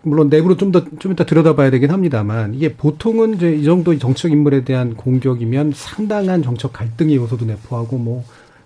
[0.02, 4.94] 물론 내부로 좀더좀 이따 들여다봐야 되긴 합니다만 이게 보통은 이제 이 정도 정책 인물에 대한
[4.94, 8.24] 공격이면 상당한 정책 갈등의 요소도 내포하고 뭐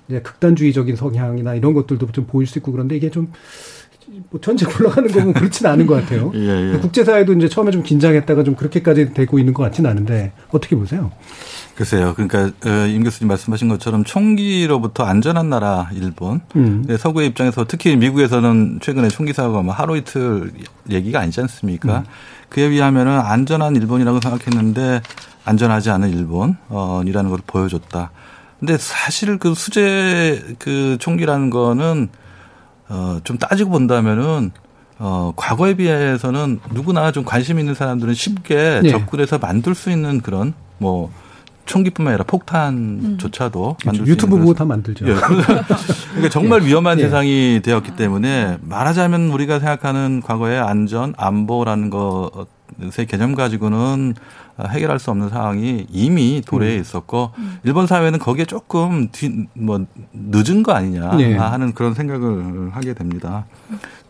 [0.09, 3.33] 이제 극단주의적인 성향이나 이런 것들도 좀 보일 수 있고 그런데 이게 좀
[4.31, 6.33] 뭐 전체 굴러가는 거면 그렇지는 않은 것 같아요.
[6.37, 6.79] 예, 예.
[6.79, 11.11] 국제사회도 이제 처음에 좀 긴장했다가 좀 그렇게까지 되고 있는 것 같지는 않은데 어떻게 보세요?
[11.75, 12.15] 글쎄요.
[12.15, 16.41] 그러니까 어, 임 교수님 말씀하신 것처럼 총기로부터 안전한 나라 일본.
[16.57, 16.85] 음.
[16.99, 20.53] 서구의 입장에서 특히 미국에서는 최근에 총기 사고가 뭐 하루 이틀
[20.91, 21.99] 얘기가 아니지 않습니까?
[21.99, 22.05] 음.
[22.49, 25.01] 그에 비하면은 안전한 일본이라고 생각했는데
[25.45, 28.11] 안전하지 않은 일본이라는 걸 보여줬다.
[28.61, 32.11] 근데 사실 그 수제 그 총기라는 거는
[32.93, 34.53] 어, 좀 따지고 본다면은
[34.99, 38.91] 어, 과거에 비해서는 누구나 좀 관심 있는 사람들은 쉽게 네.
[38.91, 41.11] 접근해서 만들 수 있는 그런 뭐
[41.65, 43.87] 총기뿐만 아니라 폭탄조차도 음.
[43.87, 45.09] 만들 수 유튜브 보고 다 만들죠.
[45.09, 45.15] 예.
[46.13, 46.67] 그러니까 정말 예.
[46.67, 47.05] 위험한 예.
[47.05, 54.15] 세상이 되었기 때문에 말하자면 우리가 생각하는 과거의 안전, 안보라는 것의 개념 가지고는
[54.61, 56.81] 해결할 수 없는 상황이 이미 도래해 음.
[56.81, 57.59] 있었고 음.
[57.65, 61.37] 일본 사회는 거기에 조금 뒤, 뭐 늦은 거 아니냐 네.
[61.37, 63.47] 하는 그런 생각을 하게 됩니다.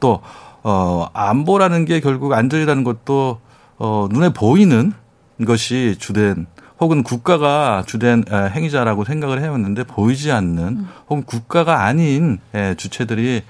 [0.00, 0.20] 또
[0.62, 3.40] 어, 안보라는 게 결국 안전이라는 것도
[3.78, 4.92] 어, 눈에 보이는
[5.46, 6.46] 것이 주된
[6.82, 10.88] 혹은 국가가 주된 행위자라고 생각을 해왔는데 보이지 않는 음.
[11.08, 12.38] 혹은 국가가 아닌
[12.76, 13.42] 주체들이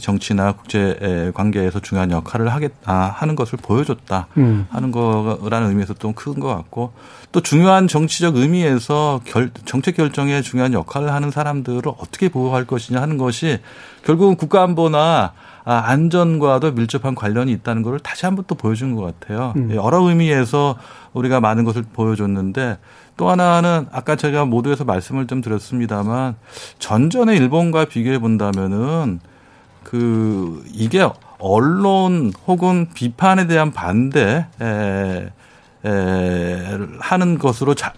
[0.00, 4.66] 정치나 국제 관계에서 중요한 역할을 하겠 아, 하는 것을 보여줬다 음.
[4.70, 6.92] 하는 거라는 의미에서 좀 큰 것 같고
[7.32, 13.18] 또 중요한 정치적 의미에서 결, 정책 결정에 중요한 역할을 하는 사람들을 어떻게 보호할 것이냐 하는
[13.18, 13.60] 것이
[14.04, 15.32] 결국은 국가안보나 아,
[15.72, 19.52] 안전과도 밀접한 관련이 있다는 것을 다시 한번 또 보여준 것 같아요.
[19.56, 19.74] 음.
[19.74, 20.76] 여러 의미에서
[21.12, 22.78] 우리가 많은 것을 보여줬는데
[23.16, 26.36] 또 하나는 아까 제가 모두에서 말씀을 좀 드렸습니다만
[26.78, 29.18] 전전의 일본과 비교해 본다면은
[29.82, 35.30] 그 이게 언론 혹은 비판에 대한 반대 에,
[35.84, 37.92] 에, 하는 것으로 자,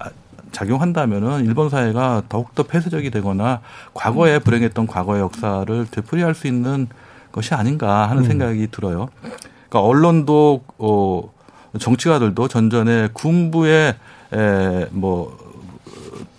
[0.53, 3.61] 작용한다면은 일본 사회가 더욱더 폐쇄적이 되거나
[3.93, 6.89] 과거에 불행했던 과거의 역사를 되풀이할 수 있는
[7.39, 8.27] 것이 아닌가 하는 음.
[8.27, 9.09] 생각이 들어요.
[9.69, 11.33] 그러니까 언론도 어
[11.79, 13.95] 정치가들도 전전에 군부의
[14.33, 15.39] 에뭐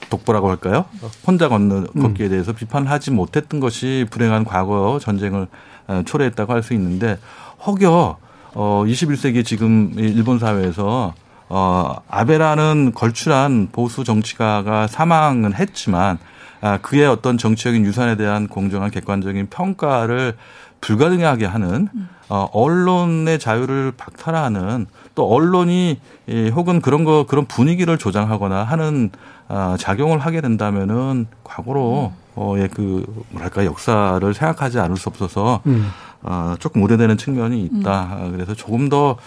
[0.10, 0.86] 독보라고 할까요?
[1.26, 2.02] 혼자 걷는 음.
[2.02, 5.48] 걷기에 대해서 비판을 하지 못했던 것이 불행한 과거 전쟁을
[5.88, 7.18] 어, 초래했다고 할 수 있는데
[7.66, 8.18] 혹여
[8.56, 11.14] 어 21세기 지금 일본 사회에서
[11.50, 16.18] 어 아베라는 걸출한 보수 정치가가 사망은 했지만
[16.62, 20.36] 아 그의 어떤 정치적인 유산에 대한 공정한 객관적인 평가를
[20.82, 21.89] 불가능하게 하는
[22.30, 29.10] 어, 언론의 자유를 박탈하는 또 언론이 이, 혹은 그런 거 그런 분위기를 조장하거나 하는
[29.48, 35.89] 어, 작용을 하게 된다면은 과거로 어의 그 뭐랄까 역사를 생각하지 않을 수 없어서 음.
[36.22, 38.18] 어, 조금 우려되는 측면이 있다.
[38.22, 38.32] 음.
[38.32, 39.18] 그래서 조금 더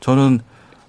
[0.00, 0.40] 저는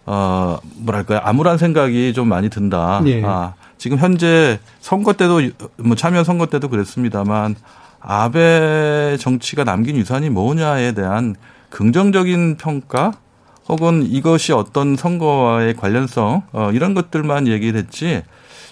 [0.07, 3.01] 어 뭐랄까요 암울한 생각이 좀 많이 든다.
[3.07, 3.23] 예.
[3.25, 5.41] 아, 지금 현재 선거 때도
[5.77, 7.55] 뭐 참여 선거 때도 그랬습니다만
[8.07, 11.35] 아베 정치가 남긴 유산이 뭐냐에 대한
[11.69, 13.11] 긍정적인 평가
[13.67, 18.21] 혹은 이것이 어떤 선거와의 관련성 어, 이런 것들만 얘기를 했지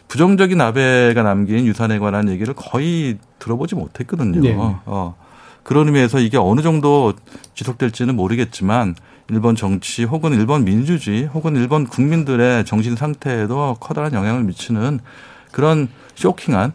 [0.08, 4.42] 부정적인 아베가 남긴 유산에 관한 얘기를 거의 들어보지 못했거든요.
[4.42, 4.56] 네.
[4.56, 5.16] 어,
[5.64, 7.14] 그런 의미에서 이게 어느 정도
[7.56, 8.94] 지속될지는 모르겠지만
[9.30, 15.00] 일본 정치 혹은 일본 민주주의 혹은 일본 국민들의 정신 상태에도 커다란 영향을 미치는
[15.52, 16.74] 그런 쇼킹한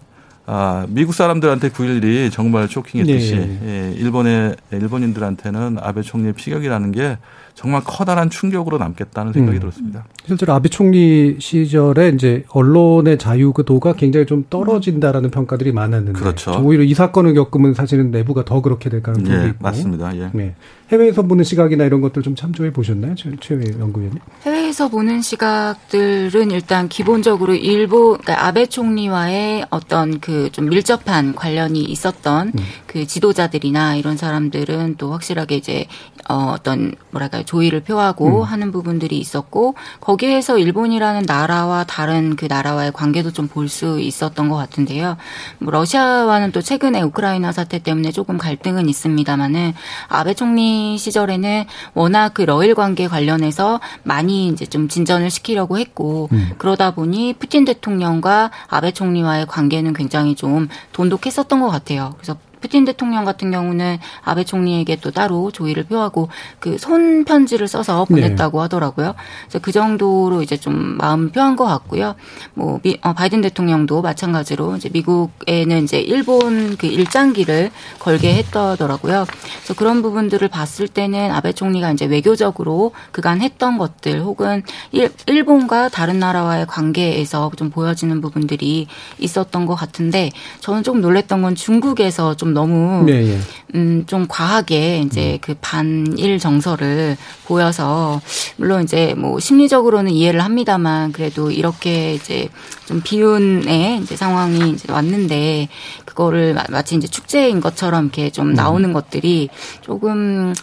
[0.51, 3.59] 아, 미국 사람들한테 9.11이 정말 쇼킹했듯이 네.
[3.67, 7.19] 예, 일본의 일본인들한테는 아베 총리의 피격이라는 게
[7.55, 9.61] 정말 커다란 충격으로 남겠다는 생각이 음.
[9.61, 10.07] 들었습니다.
[10.25, 16.59] 실제로 아베 총리 시절에 이제 언론의 자유도가 굉장히 좀 떨어진다라는 평가들이 많았는데 그렇죠.
[16.65, 20.17] 오히려 이 사건을 겪으면 사실은 내부가 더 그렇게 될 가능성이 예, 있고 맞습니다.
[20.17, 20.31] 예.
[20.33, 20.55] 네.
[20.91, 24.19] 해외에서 보는 시각이나 이런 것들 좀 참조해 보셨나요, 최 연구위원님?
[24.45, 32.53] 해외에서 보는 시각들은 일단 기본적으로 일본 그러니까 아베 총리와의 어떤 그 좀 밀접한 관련이 있었던
[32.57, 32.65] 음.
[32.87, 35.87] 그 지도자들이나 이런 사람들은 또 확실하게 이제
[36.29, 38.43] 어, 어떤 뭐랄까요 조의를 표하고 음.
[38.43, 44.57] 하는 부분들이 있었고 거기에서 일본이라는 나라와 다른 그 나라와의 관계도 좀 볼 수 있었던 것
[44.57, 45.17] 같은데요.
[45.59, 49.75] 뭐 러시아와는 또 최근에 우크라이나 사태 때문에 조금 갈등은 있습니다만은
[50.09, 51.65] 아베 총리 시절에는
[51.95, 56.51] 워낙 그 러일 관계 관련해서 많이 이제 좀 진전을 시키려고 했고 음.
[56.59, 62.15] 그러다 보니 푸틴 대통령과 아베 총리와의 관계는 굉장히 좀 돈독했었던 것 같아요.
[62.17, 68.05] 그래서 푸틴 대통령 같은 경우는 아베 총리에게 또 따로 조의를 표하고 그 손 편지를 써서
[68.07, 68.63] 보냈다고 네.
[68.63, 69.15] 하더라고요.
[69.43, 72.15] 그래서 그 정도로 이제 좀 마음 표한 것 같고요.
[72.55, 79.27] 뭐 미, 어, 바이든 대통령도 마찬가지로 이제 미국에는 이제 일본 그 일장기를 걸게 했더라고요.
[79.59, 85.89] 그래서 그런 부분들을 봤을 때는 아베 총리가 이제 외교적으로 그간 했던 것들 혹은 일, 일본과
[85.89, 88.87] 다른 나라와의 관계에서 좀 보여지는 부분들이
[89.19, 93.39] 있었던 것 같은데 저는 좀 놀랬던 건 중국에서 좀좀 너무 네, 예.
[93.75, 95.39] 음 좀 과하게 이제 음.
[95.41, 98.21] 그 반일 정서를 보여서
[98.57, 102.49] 물론 이제 뭐 심리적으로는 이해를 합니다만 그래도 이렇게 이제
[102.87, 105.69] 좀 비운의 이제 상황이 이제 왔는데
[106.07, 108.55] 그거를 마치 이제 축제인 것처럼 이렇게 좀 음.
[108.55, 108.93] 나오는 음.
[108.95, 109.51] 것들이
[109.83, 110.55] 조금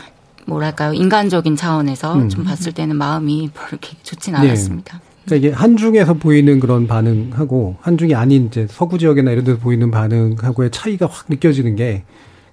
[0.48, 2.30] 뭐랄까요 인간적인 차원에서 음.
[2.30, 4.40] 좀 봤을 때는 마음이 그렇게 좋진 네.
[4.40, 4.98] 않았습니다.
[4.98, 5.05] 네.
[5.26, 10.72] 그러니까 이게 한중에서 보이는 그런 반응하고 한중이 아닌 이제 서구 지역이나 이런 데서 보이는 반응하고의
[10.72, 12.04] 차이가 확 느껴지는 게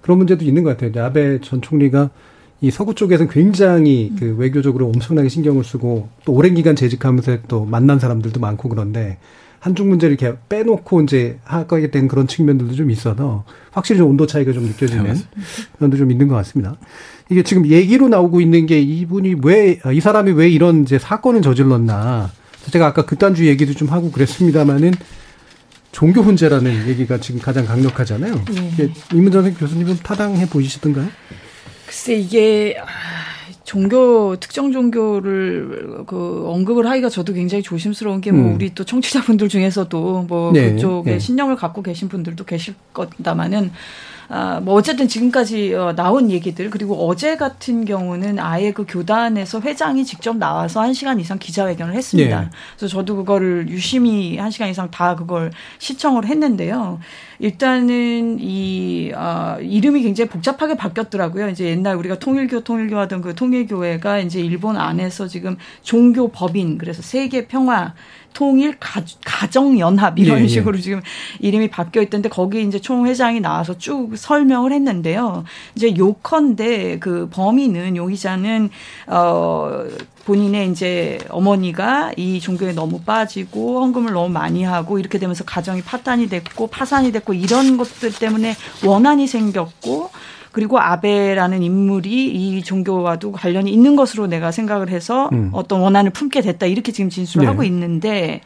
[0.01, 0.89] 그런 문제도 있는 것 같아요.
[0.89, 2.09] 이제 아베 전 총리가
[2.61, 7.99] 이 서구 쪽에서는 굉장히 그 외교적으로 엄청나게 신경을 쓰고 또 오랜 기간 재직하면서 또 만난
[7.99, 9.17] 사람들도 많고 그런데
[9.59, 14.51] 한중 문제를 이렇게 빼놓고 이제 하게 된 그런 측면들도 좀 있어서 확실히 좀 온도 차이가
[14.51, 15.15] 좀 느껴지는
[15.77, 16.75] 면도 좀 있는 것 같습니다.
[17.29, 22.29] 이게 지금 얘기로 나오고 있는 게 이분이 왜, 이 사람이 왜 이런 이제 사건을 저질렀나.
[22.71, 24.93] 제가 아까 극단주의 얘기도 좀 하고 그랬습니다마는
[25.91, 28.33] 종교 훈제라는 얘기가 지금 가장 강력하잖아요.
[28.77, 28.89] 네.
[29.13, 31.07] 이문전 교수님은 타당해 보이시던가요?
[31.85, 32.85] 글쎄 이게 아,
[33.63, 38.55] 종교 특정 종교를 그 언급을 하기가 저도 굉장히 조심스러운 게뭐 음.
[38.55, 40.73] 우리 또 청취자분들 중에서도 뭐 네.
[40.73, 41.19] 그쪽에 네.
[41.19, 43.71] 신념을 갖고 계신 분들도 계실 겁니다만은
[44.29, 50.05] 아, 뭐 어쨌든 지금까지 어, 나온 얘기들 그리고 어제 같은 경우는 아예 그 교단에서 회장이
[50.05, 52.41] 직접 나와서 한 시간 이상 기자회견을 했습니다.
[52.41, 52.49] 네.
[52.77, 56.99] 그래서 저도 그거를 유심히 한 시간 이상 다 그걸 시청을 했는데요.
[57.43, 61.49] 일단은 이 아, 이름이 굉장히 복잡하게 바뀌었더라고요.
[61.49, 67.01] 이제 옛날 우리가 통일교 통일교 하던 그 통일교회가 이제 일본 안에서 지금 종교 법인 그래서
[67.01, 67.95] 세계 평화
[68.33, 69.03] 통일 가
[69.49, 70.81] 정 연합 이런 네, 식으로 네.
[70.81, 71.01] 지금
[71.39, 75.43] 이름이 바뀌어 있던데 거기 이제 총회장이 나와서 쭉 설명을 했는데요.
[75.75, 78.69] 이제 요컨대 그 범인은 용의자는
[79.07, 79.83] 어
[80.25, 86.29] 본인의 이제 어머니가 이 종교에 너무 빠지고 헌금을 너무 많이 하고 이렇게 되면서 가정이 파탄이
[86.29, 88.55] 됐고 파산이 됐고 이런 것들 때문에
[88.85, 90.11] 원한이 생겼고
[90.53, 95.49] 그리고 아베라는 인물이 이 종교와도 관련이 있는 것으로 내가 생각을 해서 음.
[95.51, 97.51] 어떤 원한을 품게 됐다 이렇게 지금 진술을 네.
[97.51, 98.41] 하고 있는데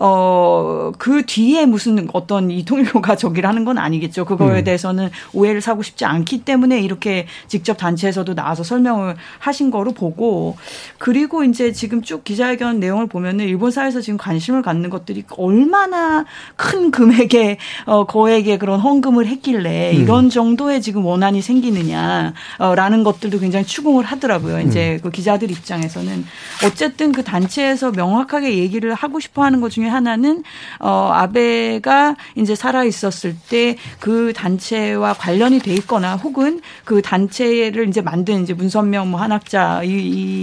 [0.00, 4.24] 어, 그 뒤에 무슨 어떤 이 통일교가 저기를 하는 건 아니겠죠.
[4.24, 4.64] 그거에 음.
[4.64, 10.56] 대해서는 오해를 사고 싶지 않기 때문에 이렇게 직접 단체에서도 나와서 설명을 하신 거로 보고
[10.98, 16.92] 그리고 이제 지금 쭉 기자회견 내용을 보면은 일본 사회에서 지금 관심을 갖는 것들이 얼마나 큰
[16.92, 20.00] 금액의 어, 거액의 그런 헌금을 했길래 음.
[20.00, 24.60] 이런 정도의 지금 원한이 생기느냐라는 것들도 굉장히 추궁을 하더라고요.
[24.60, 25.00] 이제 음.
[25.02, 26.24] 그 기자들 입장에서는
[26.64, 30.42] 어쨌든 그 단체에서 명확하게 얘기를 하고 싶어 하는 것 중에 하나는
[30.80, 38.00] 어 아베가 이제 살아 있었을 때 그 단체와 관련이 돼 있거나 혹은 그 단체를 이제
[38.00, 39.88] 만든 이제 문선명 뭐 한학자 이,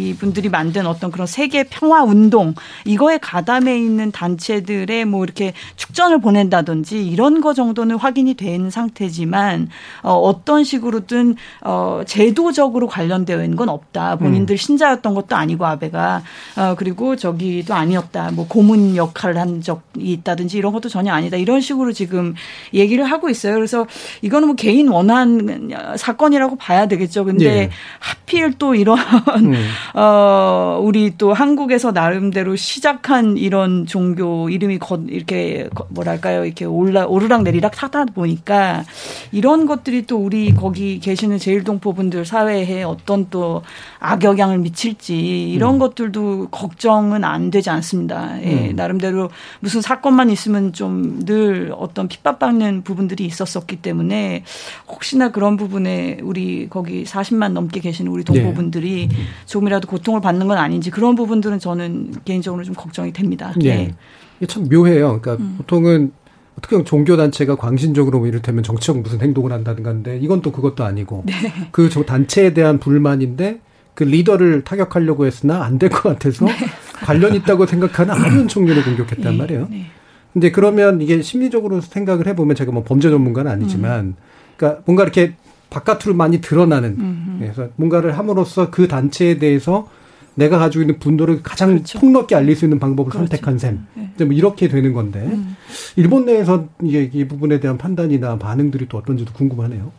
[0.10, 2.54] 이 분들이 만든 어떤 그런 세계 평화 운동
[2.86, 9.70] 이거에 가담해 있는 단체들의 뭐 이렇게 축전을 보낸다든지 이런 거 정도는 확인이 된 상태지만
[10.04, 14.18] 어 어떤 식으로든 어 제도적으로 관련되어 있는 건 없다.
[14.18, 14.58] 본인들 음.
[14.58, 16.24] 신자였던 것도 아니고 아베가
[16.58, 18.32] 어 그리고 저기도 아니었다.
[18.32, 21.38] 뭐 고문 역할 을 한 적이 있다든지 이런 것도 전혀 아니다.
[21.38, 22.34] 이런 식으로 지금
[22.74, 23.56] 얘기를 하고 있어요.
[23.56, 23.86] 그래서
[24.22, 27.26] 이거는 뭐 개인 원한 사건이라고 봐야 되겠죠.
[27.26, 27.70] 근데 네.
[28.00, 29.54] 하필 또 이런 음.
[29.94, 37.44] 어 우리 또 한국에서 나름대로 시작한 이런 종교 이름이 거, 이렇게 뭐랄까요 이렇게 올라 오르락
[37.44, 38.84] 내리락 타다 보니까
[39.32, 43.64] 이런 것들이 또 우리 거기 계시는 제일동포 분들 사회에 어떤 또
[44.00, 45.80] 악영향을 미칠지 이런 음.
[45.80, 48.42] 것들도 걱정은 안 되지 않습니다.
[48.42, 48.76] 예, 음.
[48.76, 49.15] 나름대로
[49.60, 54.44] 무슨 사건만 있으면 좀 늘 어떤 핍박받는 부분들이 있었었기 때문에
[54.88, 59.16] 혹시나 그런 부분에 우리 거기 40만 넘게 계시는 우리 동포분들이 네.
[59.46, 63.54] 조금이라도 고통을 받는 건 아닌지 그런 부분들은 저는 개인적으로 좀 걱정이 됩니다.
[63.58, 63.76] 네.
[63.76, 63.96] 네.
[64.38, 65.20] 이게 참 묘해요.
[65.22, 65.56] 그러니까 음.
[65.58, 66.12] 보통은
[66.58, 71.24] 어떻게 보면 종교단체가 광신적으로 뭐 이를테면 정치적 무슨 행동을 한다든가 하는데 이건 또 그것도 아니고
[71.26, 71.34] 네.
[71.72, 73.60] 그 단체에 대한 불만인데
[73.94, 76.54] 그 리더를 타격하려고 했으나 안 될 것 같아서 네.
[77.04, 79.38] 관련 있다고 생각하는 아는 총리를 공격했단 네.
[79.38, 79.68] 말이에요.
[79.70, 79.86] 네.
[80.34, 84.16] 근데 그러면 이게 심리적으로 생각을 해보면 제가 뭐 범죄 전문가는 아니지만 음.
[84.58, 85.36] 그러니까 뭔가 이렇게
[85.70, 87.40] 바깥으로 많이 드러나는 음흠.
[87.40, 89.90] 그래서 뭔가를 함으로써 그 단체에 대해서
[90.38, 91.98] 내가 가지고 있는 분노를 가장 그렇죠.
[92.00, 93.28] 폭넓게 알릴 수 있는 방법을 그렇죠.
[93.28, 93.88] 선택한 셈.
[93.94, 94.26] 네.
[94.26, 95.56] 뭐 이렇게 되는 건데 음.
[95.96, 99.92] 일본 내에서 이게 이 부분에 대한 판단이나 반응들이 또 어떤지도 궁금하네요.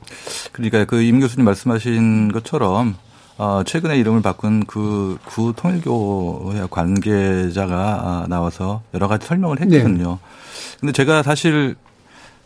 [0.53, 2.95] 그러니까 그 임 교수님 말씀하신 것처럼
[3.39, 10.13] 어, 최근에 이름을 바꾼 그 구 통일교회 관계자가 아, 나와서 여러 가지 설명을 했거든요.
[10.13, 10.77] 네.
[10.81, 11.77] 근데 제가 사실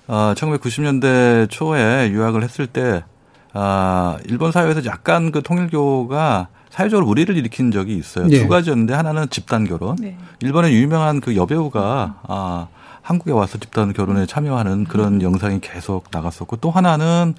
[0.09, 3.05] 어, 1990년대 초에 유학을 했을 때
[3.53, 8.27] 아, 일본 사회에서 약간 그 통일교가 사회적으로 우리를 일으킨 적이 있어요.
[8.27, 8.41] 네.
[8.41, 9.97] 두 가지였는데 하나는 집단 결혼.
[9.97, 10.17] 네.
[10.41, 12.67] 일본의 유명한 그 여배우가 아,
[13.03, 15.23] 한국에 와서 집단 결혼에 참여하는 그런 음.
[15.23, 17.39] 영상이 계속 나갔었고 또 하나는 어,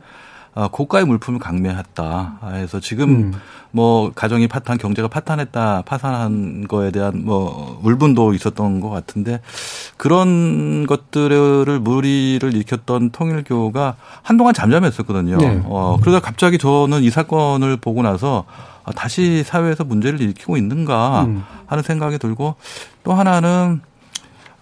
[0.53, 2.39] 고가의 물품을 강매했다.
[2.53, 3.33] 해서 지금 음.
[3.71, 9.39] 뭐 가정이 파탄, 경제가 파탄했다, 파산한 거에 대한 뭐 울분도 있었던 것 같은데
[9.95, 15.37] 그런 것들을 무리를 일으켰던 통일교가 한동안 잠잠했었거든요.
[15.37, 15.61] 네.
[15.65, 18.43] 어, 그러다 갑자기 저는 이 사건을 보고 나서
[18.95, 21.43] 다시 사회에서 문제를 일으키고 있는가 음.
[21.67, 22.55] 하는 생각이 들고
[23.03, 23.81] 또 하나는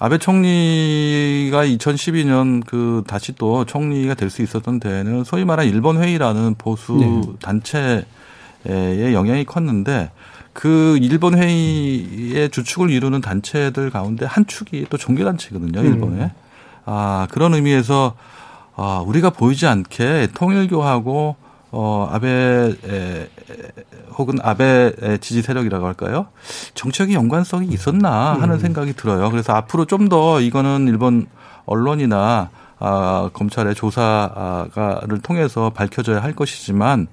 [0.02, 6.56] 아베 총리가 2012년 그 다시 또 총리가 될 수 있었던 데에는 소위 말하는 일본 회의라는
[6.58, 7.22] 보수 네.
[7.42, 10.12] 단체의 영향이 컸는데
[10.54, 16.24] 그 일본 회의의 주축을 이루는 단체들 가운데 한 축이 또 종교 단체거든요, 일본에.
[16.24, 16.30] 음.
[16.86, 18.16] 아, 그런 의미에서
[18.76, 21.36] 아, 우리가 보이지 않게 통일교하고
[21.72, 23.30] 어, 아베 에,
[24.18, 26.28] 혹은 아베 지지 세력이라고 할까요?
[26.74, 28.60] 정책의 연관성이 있었나 하는 음.
[28.60, 29.30] 생각이 들어요.
[29.30, 31.28] 그래서 앞으로 좀 더 이거는 일본
[31.66, 37.08] 언론이나 아, 검찰의 조사를 통해서 밝혀져야 할 것이지만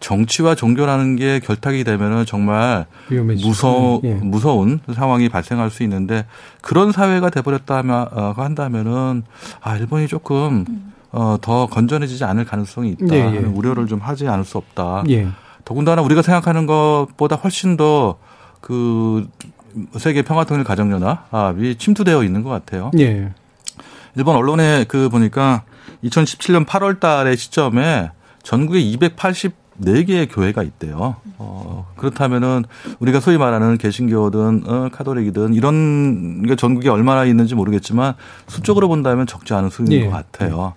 [0.00, 2.84] 정치와 종교라는 게 결탁이 되면은 정말
[3.36, 4.12] 무서 예.
[4.14, 6.26] 무서운 상황이 발생할 수 있는데
[6.60, 9.22] 그런 사회가 돼버렸다 하면 어, 한다면은
[9.62, 10.92] 아 일본이 조금 음.
[11.14, 13.22] 어, 더 건전해지지 않을 가능성이 있다 예, 예.
[13.22, 15.04] 하는 우려를 좀 하지 않을 수 없다.
[15.08, 15.28] 예.
[15.64, 18.18] 더군다나 우리가 생각하는 것보다 훨씬 더
[18.64, 19.28] 그
[19.98, 22.90] 세계 평화통일 가정연합이 침투되어 있는 것 같아요.
[22.98, 23.30] 예.
[24.16, 25.64] 일본 언론에 그 보니까
[26.02, 28.10] 2017년 8월 달의 시점에
[28.42, 31.16] 전국에 284개의 교회가 있대요.
[31.36, 32.64] 어, 그렇다면은
[33.00, 38.14] 우리가 소위 말하는 개신교든 어, 카톨릭이든 이런 게 전국에 얼마나 있는지 모르겠지만
[38.46, 40.06] 수적으로 본다면 적지 않은 수인 예.
[40.06, 40.72] 것 같아요.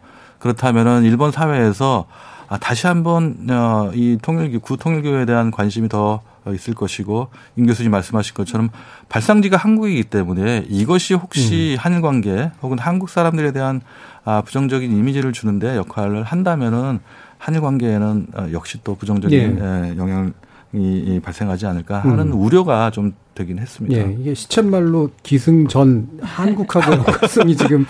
[0.48, 2.06] 그렇다면은 일본 사회에서
[2.48, 6.22] 아, 다시 한번 어, 이 통일교 구통일교에 대한 관심이 더
[6.54, 8.70] 있을 것이고 임 교수님 말씀하신 것처럼
[9.10, 11.78] 발상지가 한국이기 때문에 이것이 혹시 음.
[11.78, 13.82] 한일 관계 혹은 한국 사람들에 대한
[14.24, 17.00] 아, 부정적인 이미지를 주는데 역할을 한다면은
[17.38, 19.98] 한일 관계에는 어, 역시 또 부정적인 네.
[19.98, 22.40] 영향이 발생하지 않을까 하는 음.
[22.40, 23.98] 우려가 좀 되긴 했습니다.
[23.98, 27.86] 예, 이게 시쳇말로 기승전 한국하고 연관성이 지금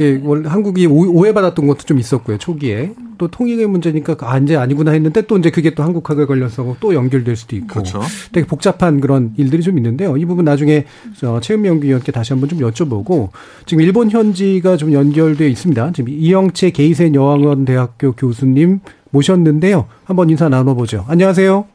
[0.00, 2.92] 예, 원래 한국이 오해받았던 것도 좀 있었고요, 초기에.
[3.18, 7.34] 또 통일의 문제니까, 아, 이제 아니구나 했는데 또 이제 그게 또 한국학에 걸려서 또 연결될
[7.34, 7.66] 수도 있고.
[7.66, 8.00] 그렇죠.
[8.32, 10.16] 되게 복잡한 그런 일들이 좀 있는데요.
[10.16, 10.84] 이 부분 나중에
[11.16, 13.30] 저 최은명 위원께 다시 한번 좀 여쭤보고,
[13.66, 15.92] 지금 일본 현지가 좀 연결되어 있습니다.
[15.92, 18.78] 지금 이영채 게이센 여학원 대학교 교수님
[19.10, 19.86] 모셨는데요.
[20.04, 21.04] 한번 인사 나눠보죠.
[21.08, 21.66] 안녕하세요.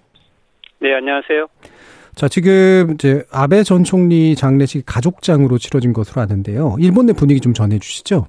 [0.82, 1.48] 네, 안녕하세요.
[2.16, 6.76] 자, 지금 이제 아베 전 총리 장례식 가족장으로 치러진 것으로 아는데요.
[6.80, 8.28] 일본 내 분위기 좀 전해 주시죠.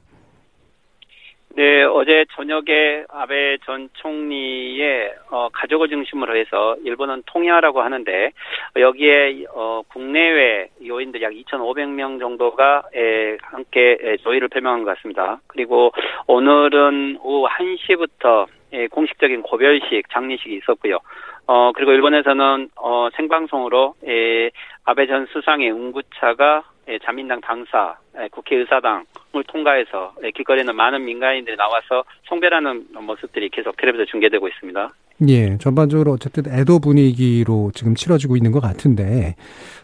[1.57, 8.33] 네, 어제 저녁에 아베 전 총리의 어, 가족을 중심으로 해서 일본은 통야라고 하는데
[8.75, 15.41] 여기에 어, 국내외 요인들 약 2,500명 정도가 에, 함께 에, 조의를 표명한 것 같습니다.
[15.47, 15.93] 그리고
[16.27, 20.99] 오늘은 오후 1시부터 에, 공식적인 고별식 장례식이 있었고요.
[21.47, 24.51] 어, 그리고 일본에서는, 어, 생방송으로, 에,
[24.85, 32.05] 아베 전 수상의 응구차가 에, 자민당 당사, 에, 국회의사당을 통과해서 에, 길거리에는 많은 민간인들이 나와서
[32.25, 34.91] 송별하는 모습들이 계속 텔레비전 중계되고 있습니다.
[35.29, 39.35] 예, 전반적으로 어쨌든 애도 분위기로 지금 치러지고 있는 것 같은데,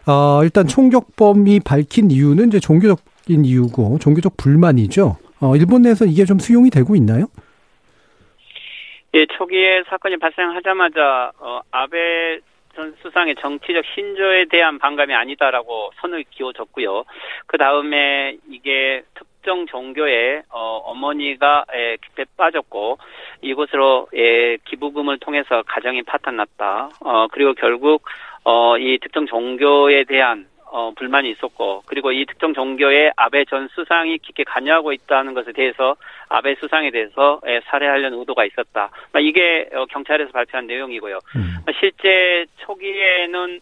[0.07, 5.17] 어, 일단 총격범이 밝힌 이유는 이제 종교적인 이유고, 종교적 불만이죠.
[5.39, 7.25] 어, 일본 내에서 이게 좀 수용이 되고 있나요?
[9.13, 12.39] 예, 초기에 사건이 발생하자마자 어, 아베
[12.73, 17.03] 전 수상의 정치적 신조에 대한 반감이 아니다라고 선을 기워줬고요.
[17.45, 22.99] 그 다음에 이게 특정 종교에 어, 어머니가 에, 깊게 빠졌고
[23.41, 26.91] 이곳으로 에, 기부금을 통해서 가정이 파탄났다.
[27.01, 28.03] 어, 그리고 결국
[28.45, 34.17] 어, 이 특정 종교에 대한 어, 불만이 있었고, 그리고 이 특정 종교에 아베 전 수상이
[34.19, 35.95] 깊게 관여하고 있다는 것에 대해서
[36.29, 38.89] 아베 수상에 대해서 에, 살해하려는 의도가 있었다.
[39.19, 41.19] 이게 어, 경찰에서 발표한 내용이고요.
[41.35, 41.57] 음.
[41.79, 43.59] 실제 초기에는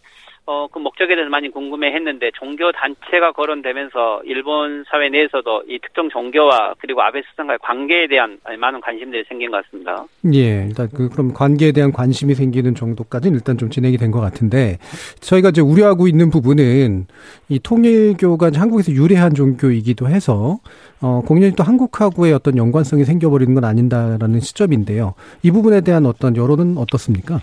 [0.50, 6.10] 어, 그 목적에 대해서 많이 궁금해 했는데, 종교 단체가 거론되면서 일본 사회 내에서도 이 특정
[6.10, 10.04] 종교와 그리고 아베 수상과의 관계에 대한 많은 관심들이 생긴 것 같습니다.
[10.34, 14.78] 예, 일단 그, 그럼 관계에 대한 관심이 생기는 정도까지는 일단 좀 진행이 된 것 같은데,
[15.20, 17.06] 저희가 이제 우려하고 있는 부분은
[17.48, 20.58] 이 통일교가 한국에서 유래한 종교이기도 해서,
[21.00, 25.14] 어, 공연히 또 한국하고의 어떤 연관성이 생겨버리는 건 아닌다라는 시점인데요.
[25.44, 27.40] 이 부분에 대한 어떤 여론은 어떻습니까?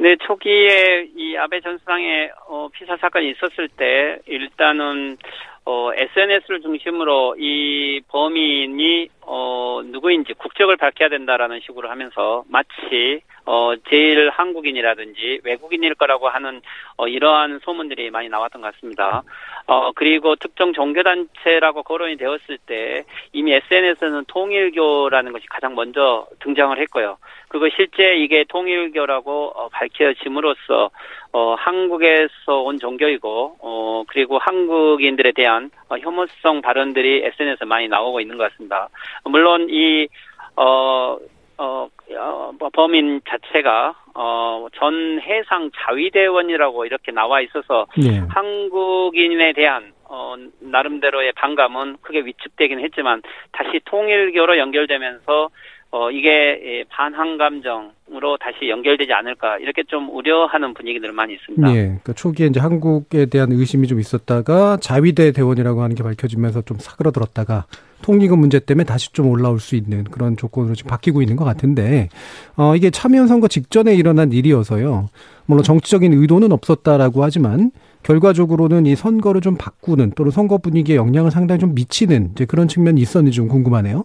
[0.00, 5.16] 네, 초기에 이 아베 전 수상의 어, 피사 사건이 있었을 때 일단은
[5.64, 14.28] 어, SNS를 중심으로 이 범인이 어, 누구인지 국적을 밝혀야 된다라는 식으로 하면서 마치 어, 제일
[14.30, 16.60] 한국인이라든지 외국인일 거라고 하는
[16.96, 19.22] 어, 이러한 소문들이 많이 나왔던 것 같습니다.
[19.66, 27.16] 어, 그리고 특정 종교단체라고 거론이 되었을 때 이미 SNS는 통일교라는 것이 가장 먼저 등장을 했고요.
[27.48, 30.90] 그거 실제 이게 통일교라고 어, 밝혀짐으로써
[31.32, 38.36] 어, 한국에서 온 종교이고 어, 그리고 한국인들에 대한 어, 혐오성 발언들이 SNS에 많이 나오고 있는
[38.36, 38.88] 것 같습니다.
[39.24, 40.08] 물론 이
[40.56, 41.16] 어,
[41.58, 48.22] 어, 어, 뭐 범인 자체가, 어, 전 해상 자위대원이라고 이렇게 나와 있어서, 네.
[48.28, 55.50] 한국인에 대한, 어, 나름대로의 반감은 크게 위축되긴 했지만, 다시 통일교로 연결되면서,
[55.90, 61.70] 어, 이게 예, 반항 감정으로 다시 연결되지 않을까 이렇게 좀 우려하는 분위기들 많이 있습니다.
[61.70, 61.82] 예.
[61.82, 67.64] 그러니까 초기에 이제 한국에 대한 의심이 좀 있었다가 자위대 대원이라고 하는 게 밝혀지면서 좀 사그러들었다가
[68.02, 72.10] 통일금 문제 때문에 다시 좀 올라올 수 있는 그런 조건으로 지금 바뀌고 있는 것 같은데
[72.56, 75.08] 어 이게 참여연 선거 직전에 일어난 일이어서요.
[75.46, 77.70] 물론 정치적인 의도는 없었다라고 하지만
[78.02, 83.00] 결과적으로는 이 선거를 좀 바꾸는 또는 선거 분위기에 영향을 상당히 좀 미치는 이제 그런 측면이
[83.00, 84.04] 있었는지 좀 궁금하네요.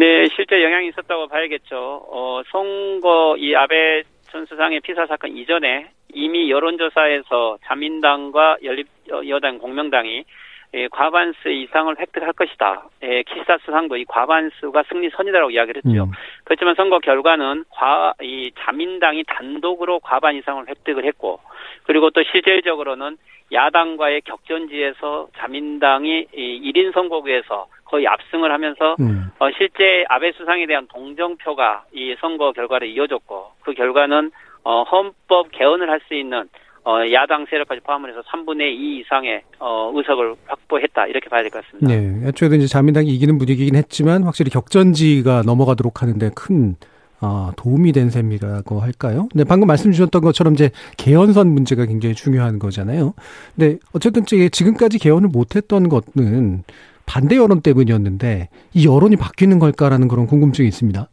[0.00, 1.76] 네, 실제 영향이 있었다고 봐야겠죠.
[2.08, 8.86] 어, 선거 이 아베 전 수상의 피사 사건 이전에 이미 여론조사에서 자민당과 연립
[9.28, 10.24] 여당 공명당이
[10.72, 12.88] 예, 과반수 이상을 획득할 것이다.
[13.02, 16.04] 예, 키시다 수상도 이 과반수가 승리 선이다라고 이야기를 했죠.
[16.04, 16.12] 음.
[16.44, 21.40] 그렇지만 선거 결과는 과, 이 자민당이 단독으로 과반 이상을 획득을 했고,
[21.82, 23.18] 그리고 또 실질적으로는
[23.52, 29.30] 야당과의 격전지에서 자민당이 이 1인 선거구에서 거의 압승을 하면서 음.
[29.38, 34.30] 어, 실제 아베 수상에 대한 동정표가 이 선거 결과를 이어졌고 그 결과는
[34.62, 36.44] 어, 헌법 개헌을 할 수 있는
[36.84, 41.62] 어, 야당 세력까지 포함을 해서 3분의 2 이상의 어, 의석을 확보했다 이렇게 봐야 될 것
[41.64, 41.88] 같습니다.
[41.94, 46.76] 네, 애초에도 이제 자민당이 이기는 분위기긴 했지만 확실히 격전지가 넘어가도록 하는데 큰
[47.22, 49.28] 어, 도움이 된 셈이라고 할까요?
[49.30, 53.12] 근데 방금 말씀 주셨던 것처럼 이제 개헌선 문제가 굉장히 중요한 거잖아요.
[53.54, 56.62] 근데 어쨌든 지금까지 개헌을 못했던 것은
[57.10, 61.08] 반대 여론 때문이었는데 이 여론이 바뀌는 걸까라는 그런 궁금증이 있습니다.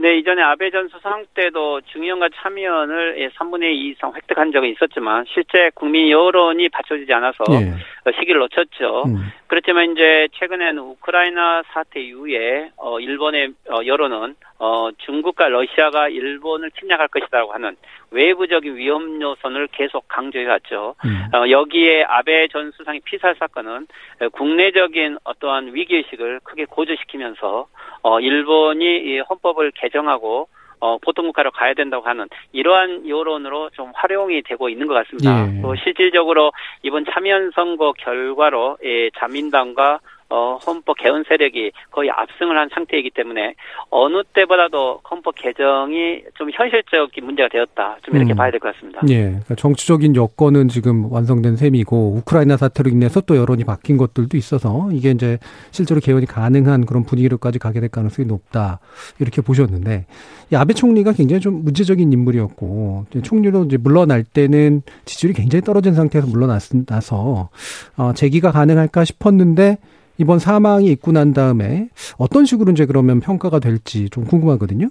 [0.00, 5.24] 네, 이전에 아베 전 수상 때도 중의원과 참의원을 3분의 예, 2 이상 획득한 적은 있었지만
[5.28, 7.74] 실제 국민 여론이 받쳐지지 않아서 예.
[8.12, 9.04] 시기를 놓쳤죠.
[9.06, 9.32] 음.
[9.46, 17.08] 그렇지만 이제 최근에는 우크라이나 사태 이후에 어, 일본의 어, 여론은 어, 중국과 러시아가 일본을 침략할
[17.08, 17.76] 것이라고 하는
[18.10, 20.94] 외부적인 위험 요소를 계속 강조해 왔죠.
[21.04, 21.28] 음.
[21.34, 23.86] 어, 여기에 아베 전 수상의 피살 사건은
[24.32, 27.66] 국내적인 어떠한 위기의식을 크게 고조시키면서
[28.02, 30.48] 어, 일본이 이 헌법을 개정하고
[30.80, 35.56] 어, 보통 국가로 가야 된다고 하는 이러한 여론으로 좀 활용이 되고 있는 것 같습니다.
[35.56, 35.60] 예.
[35.60, 36.52] 또 실질적으로
[36.82, 40.00] 이번 참여연 선거 결과로 예, 자민당과
[40.30, 43.54] 어, 헌법 개헌 세력이 거의 압승을 한 상태이기 때문에
[43.88, 47.96] 어느 때보다도 헌법 개정이 좀 현실적인 문제가 되었다.
[48.02, 48.36] 좀 이렇게 음.
[48.36, 49.00] 봐야 될 것 같습니다.
[49.08, 49.22] 예.
[49.22, 55.10] 그러니까 정치적인 여건은 지금 완성된 셈이고 우크라이나 사태로 인해서 또 여론이 바뀐 것들도 있어서 이게
[55.12, 55.38] 이제
[55.70, 58.80] 실제로 개헌이 가능한 그런 분위기로까지 가게 될 가능성이 높다.
[59.20, 60.04] 이렇게 보셨는데
[60.52, 66.26] 이 아베 총리가 굉장히 좀 문제적인 인물이었고 총리로 이제 물러날 때는 지지율이 굉장히 떨어진 상태에서
[66.28, 67.48] 물러나서
[67.96, 69.78] 어, 재기가 가능할까 싶었는데
[70.18, 71.88] 이번 사망이 있고 난 다음에
[72.18, 74.90] 어떤 식으로 이제 그러면 평가가 될지 좀 궁금하거든요.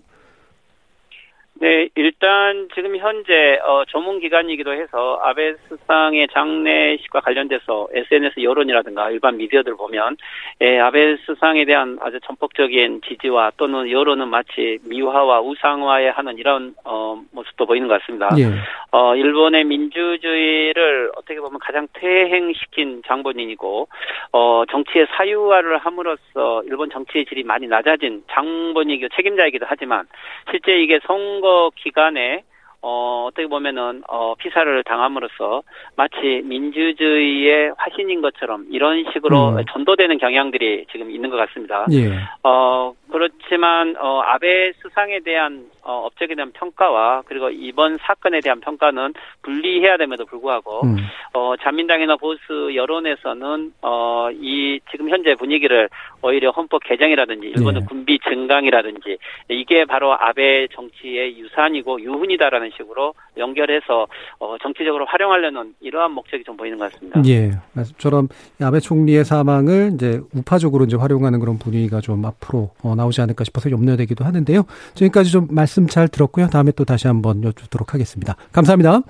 [1.59, 9.37] 네, 일단 지금 현재 어, 전문 기관이기도 해서 아베 수상의 장례식과 관련돼서 SNS 여론이라든가 일반
[9.37, 10.17] 미디어들 보면
[10.61, 17.19] 예, 아베 수상에 대한 아주 전폭적인 지지와 또는 여론은 마치 미화와 우상화에 하는 이런 어,
[17.31, 18.29] 모습도 보이는 것 같습니다.
[18.37, 18.51] 예.
[18.91, 23.87] 어, 일본의 민주주의를 어떻게 보면 가장 퇴행시킨 장본인이고
[24.33, 30.05] 어, 정치의 사유화를 함으로써 일본 정치의 질이 많이 낮아진 장본인이고 책임자이기도 하지만
[30.51, 32.43] 실제 이게 선거 선거 기간에
[32.79, 35.63] 어, 어떻게 보면은, 어, 피살을 당함으로써
[35.95, 39.65] 마치 민주주의의 화신인 것처럼 이런 식으로 음.
[39.73, 41.87] 전도되는 경향들이 지금 있는 것 같습니다.
[41.91, 42.11] 예.
[42.43, 49.13] 어, 그렇지만, 어, 아베 수상에 대한 어, 업적에 대한 평가와 그리고 이번 사건에 대한 평가는
[49.41, 50.97] 분리해야 됨에도 불구하고 음.
[51.33, 55.87] 어, 자민당이나 보수 여론에서는 어, 이 지금 현재 분위기를
[56.21, 57.87] 오히려 헌법 개정이라든지 일본의 네.
[57.87, 64.07] 군비 증강이라든지 이게 바로 아베 정치의 유산이고 유훈이다라는 식으로 연결해서
[64.39, 67.21] 어, 정치적으로 활용하려는 이러한 목적이 좀 보이는 것 같습니다.
[67.27, 68.27] 예, 말씀처럼
[68.61, 73.71] 아베 총리의 사망을 이제 우파적으로 이제 활용하는 그런 분위기가 좀 앞으로 어, 나오지 않을까 싶어서
[73.71, 74.63] 염려되기도 하는데요.
[74.95, 76.47] 지금까지 좀 말씀 잘 들었고요.
[76.47, 78.35] 다음에 또 다시 한번 여쭙도록 하겠습니다.
[78.51, 79.01] 감사합니다.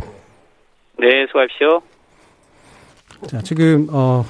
[1.00, 1.82] 네, 수고하십시오.
[3.28, 4.24] 자, 지금 어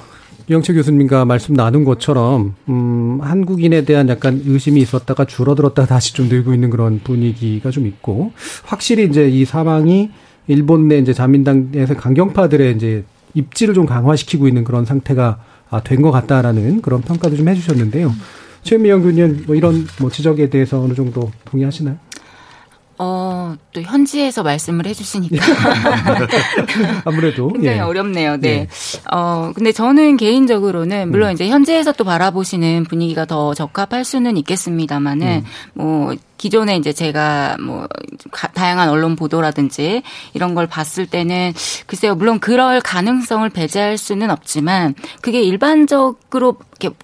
[0.50, 6.54] 유영채 교수님과 말씀 나눈 것처럼 음 한국인에 대한 약간 의심이 있었다가 줄어들었다가 다시 좀 늘고
[6.54, 8.32] 있는 그런 분위기가 좀 있고
[8.64, 10.12] 확실히 이제 이 사망이
[10.48, 13.04] 일본 내 이제 자민당에서 강경파들의 이제
[13.34, 15.40] 입지를 좀 강화시키고 있는 그런 상태가
[15.70, 18.12] 아, 된 것 같다라는 그런 평가도 좀 해주셨는데요.
[18.68, 21.98] 최미영 교수님 뭐 이런 뭐 지적에 대해서 어느 정도 동의하시나요?
[23.00, 25.38] 어, 또 현지에서 말씀을 해주시니까.
[27.06, 27.48] 아무래도.
[27.54, 27.82] 굉장히 예.
[27.82, 28.38] 어렵네요.
[28.38, 28.50] 네.
[28.50, 28.68] 예.
[29.12, 31.34] 어, 근데 저는 개인적으로는, 물론 음.
[31.34, 35.44] 이제 현지에서 또 바라보시는 분위기가 더 적합할 수는 있겠습니다만은, 음.
[35.74, 37.88] 뭐, 기존에 이제 제가 뭐
[38.54, 41.54] 다양한 언론 보도라든지 이런 걸 봤을 때는
[41.86, 46.58] 글쎄요 물론 그럴 가능성을 배제할 수는 없지만 그게 일반적으로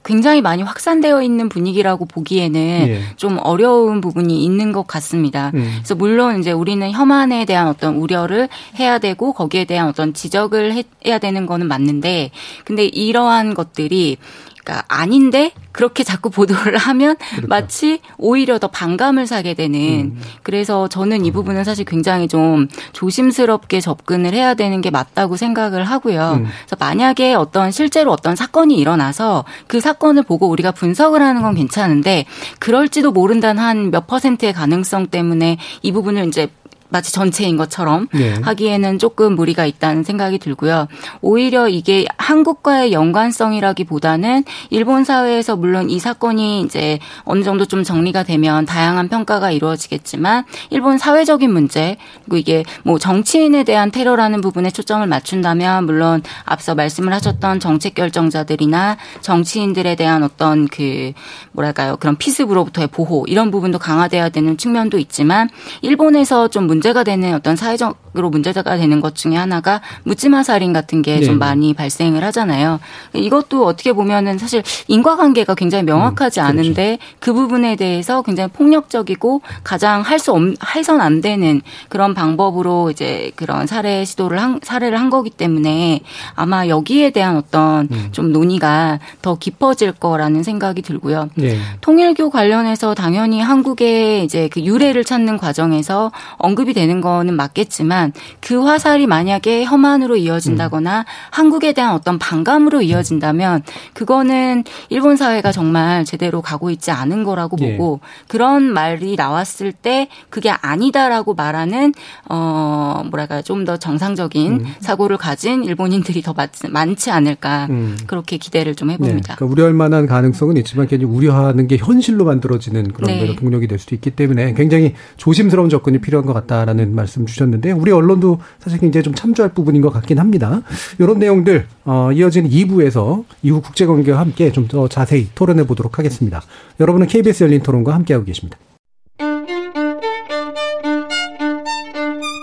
[0.04, 3.02] 굉장히 많이 확산되어 있는 분위기라고 보기에는 예.
[3.16, 5.52] 좀 어려운 부분이 있는 것 같습니다.
[5.56, 5.72] 음.
[5.78, 11.18] 그래서 물론 이제 우리는 혐한에 대한 어떤 우려를 해야 되고 거기에 대한 어떤 지적을 해야
[11.18, 12.32] 되는 거는 맞는데
[12.66, 14.18] 근데 이러한 것들이
[14.64, 17.48] 그러니까 아닌데 그렇게 자꾸 보도를 하면 그렇죠.
[17.48, 19.80] 마치 오히려 더 반감을 사게 되는
[20.16, 20.22] 음.
[20.42, 26.34] 그래서 저는 이 부분은 사실 굉장히 좀 조심스럽게 접근을 해야 되는 게 맞다고 생각을 하고요.
[26.38, 26.48] 음.
[26.66, 32.26] 그래서 만약에 어떤 실제로 어떤 사건이 일어나서 그 사건을 보고 우리가 분석을 하는 건 괜찮은데
[32.60, 36.48] 그럴지도 모른다는 한 몇 퍼센트의 가능성 때문에 이 부분을 이제
[36.94, 38.36] 마치 전체인 것처럼 네.
[38.44, 40.88] 하기에는 조금 무리가 있다는 생각이 들고요.
[41.22, 48.68] 오히려 이게 한국과의 연관성이라기보다는 일본 사회에서 물론 이 사건이 이제 어느 정도 좀 정리가 되면
[48.68, 55.86] 다양한 평가가 이루어지겠지만 일본 사회적인 문제 그리고 이게 뭐 정치인에 대한 테러라는 부분에 초점을 맞춘다면
[55.86, 61.14] 물론 앞서 말씀을 하셨던 정책 결정자들이나 정치인들에 대한 어떤 그
[61.54, 65.50] 뭐랄까요 그런 피습으로부터의 보호 이런 부분도 강화돼야 되는 측면도 있지만
[65.82, 71.02] 일본에서 좀 문제 문제가 되는 어떤 사회적으로 문제가 되는 것 중에 하나가 묻지마 살인 같은
[71.02, 71.40] 게좀 네.
[71.40, 72.82] 많이 발생을 하잖아요.
[73.14, 76.60] 이것도 어떻게 보면은 사실 인과관계가 굉장히 명확하지 음, 그렇죠.
[76.60, 80.40] 않은데 그 부분에 대해서 굉장히 폭력적이고 가장 할 수 없,
[80.74, 86.00] 해선 안 되는 그런 방법으로 이제 그런 살해 시도를 한, 살해를 한 거기 때문에
[86.34, 88.10] 아마 여기에 대한 어떤 음.
[88.14, 91.30] 좀 논의가 더 깊어질 거라는 생각이 들고요.
[91.36, 91.58] 네.
[91.82, 98.64] 통일교 관련해서 당연히 한국의 이제 그 유래를 찾는 과정에서 언급이 위협이 되는 거는 맞겠지만 그
[98.64, 101.04] 화살이 만약에 혐한으로 이어진다거나 음.
[101.32, 103.64] 한국에 대한 어떤 반감으로 이어진다면
[103.94, 107.78] 그거는 일본 사회가 정말 제대로 가고 있지 않은 거라고 예.
[107.78, 111.94] 보고 그런 말이 나왔을 때 그게 아니다라고 말하는
[112.30, 114.66] 어 뭐랄까 좀 더 정상적인 음.
[114.80, 116.34] 사고를 가진 일본인들이 더
[116.70, 117.98] 많지 않을까 음.
[118.08, 119.16] 그렇게 기대를 좀 해봅니다.
[119.16, 119.36] 네.
[119.36, 123.36] 그러니까 우려할 만한 가능성은 있지만 굉장히 우려하는 게 현실로 만들어지는 그런 네.
[123.36, 127.92] 동력이 될 수도 있기 때문에 굉장히 조심스러운 접근이 필요한 것 같다 라는 말씀 주셨는데 우리
[127.92, 130.62] 언론도 사실 굉장히 좀 참조할 부분인 것 같긴 합니다.
[131.00, 136.42] 이런 내용들 어, 이어지는 2부에서 이후 국제관계와 함께 좀 더 자세히 토론해 보도록 하겠습니다.
[136.80, 138.58] 여러분은 KBS 열린 토론과 함께하고 계십니다.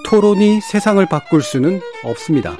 [0.06, 2.56] 토론이 세상을 바꿀 수는 없습니다.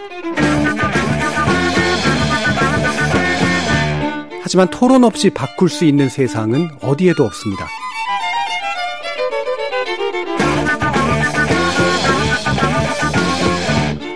[4.43, 7.67] 하지만 토론 없이 바꿀 수 있는 세상은 어디에도 없습니다.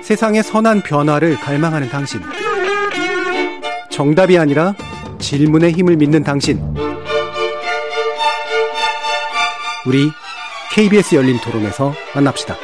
[0.05, 2.21] 세상의 선한 변화를 갈망하는 당신.
[3.89, 4.75] 정답이 아니라
[5.19, 6.61] 질문의 힘을 믿는 당신.
[9.87, 10.11] 우리
[10.75, 12.55] KBS 열린 토론에서 만납시다.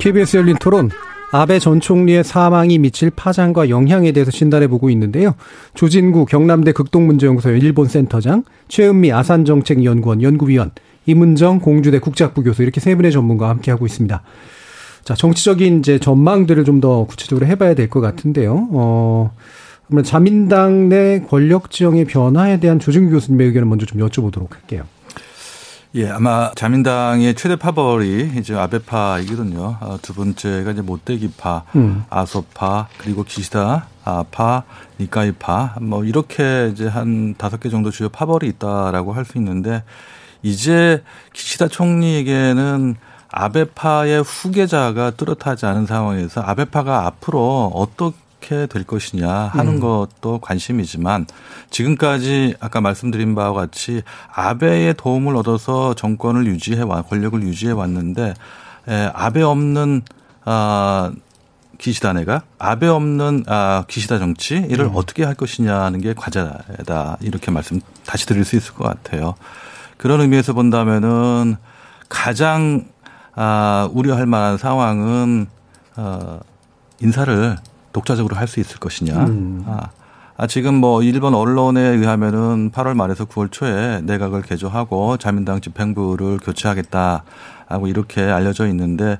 [0.00, 0.90] KBS 열린 토론
[1.30, 5.36] 아베 전 총리의 사망이 미칠 파장과 영향에 대해서 진단해 보고 있는데요.
[5.74, 10.72] 조진구 경남대 극동문제연구소 일본 센터장, 최은미 아산정책연구원 연구위원,
[11.08, 14.22] 이문정 공주대 국제학부 교수 이렇게 세 분의 전문가와 함께 하고 있습니다.
[15.04, 18.68] 자, 정치적인 이제 전망들을 좀 더 구체적으로 해봐야 될 것 같은데요.
[18.72, 19.32] 어,
[19.86, 24.84] 그러면 자민당 내 권력 지형의 변화에 대한 조진구 교수님의 의견을 먼저 좀 여쭤보도록 할게요.
[25.94, 29.78] 예, 아마 자민당의 최대 파벌이 이제 아베파이거든요.
[29.80, 32.04] 어, 두 번째가 이제 모떼기파, 음.
[32.10, 33.88] 아소파, 그리고 기시다
[34.30, 34.64] 파,
[35.00, 39.82] 니카이파, 뭐 이렇게 이제 한 다섯 개 정도 주요 파벌이 있다라고 할 수 있는데
[40.42, 42.96] 이제 기시다 총리에게는
[43.30, 49.80] 아베파의 후계자가 뚜렷하지 않은 상황에서 아베파가 앞으로 어떻게 될 것이냐 하는 음.
[49.80, 51.26] 것도 관심이지만
[51.70, 58.34] 지금까지 아까 말씀드린 바와 같이 아베의 도움을 얻어서 정권을 유지해 와 권력을 유지해 왔는데
[58.88, 60.02] 에, 아베 없는
[60.44, 61.12] 아
[61.76, 64.92] 기시다네가 아베 없는 아 기시다 정치 이를 음.
[64.94, 69.34] 어떻게 할 것이냐는 게 과제다 이렇게 말씀 다시 드릴 수 있을 것 같아요.
[69.98, 71.56] 그런 의미에서 본다면은
[72.08, 72.86] 가장
[73.34, 75.46] 아 우려할 만한 상황은
[75.96, 76.40] 어
[77.00, 77.56] 인사를
[77.92, 79.14] 독자적으로 할 수 있을 것이냐.
[79.26, 79.64] 음.
[79.66, 79.90] 아,
[80.36, 87.24] 아, 지금 뭐 일본 언론에 의하면은 8월 말에서 9월 초에 내각을 개조하고 자민당 집행부를 교체하겠다
[87.66, 89.18] 하고 이렇게 알려져 있는데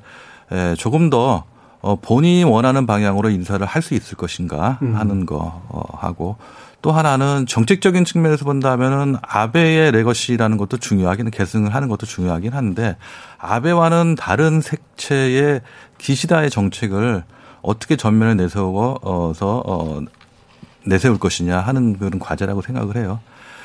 [0.53, 1.45] 에, 조금 더
[1.81, 4.95] 어, 본인이 원하는 방향으로 인사를 할 수 있을 것인가 음.
[4.97, 6.37] 하는 거 어, 하고
[6.81, 12.97] 또 하나는 정책적인 측면에서 본다면은 아베의 레거시라는 것도 중요하긴 계승을 하는 것도 중요하긴 한데
[13.39, 15.61] 아베와는 다른 색채의
[15.99, 17.25] 기시다의 정책을
[17.63, 20.01] 어떻게 전면에 내세워서 어,
[20.87, 23.21] 내세울 것이냐 하는 그런 과제라고 생각을 해요.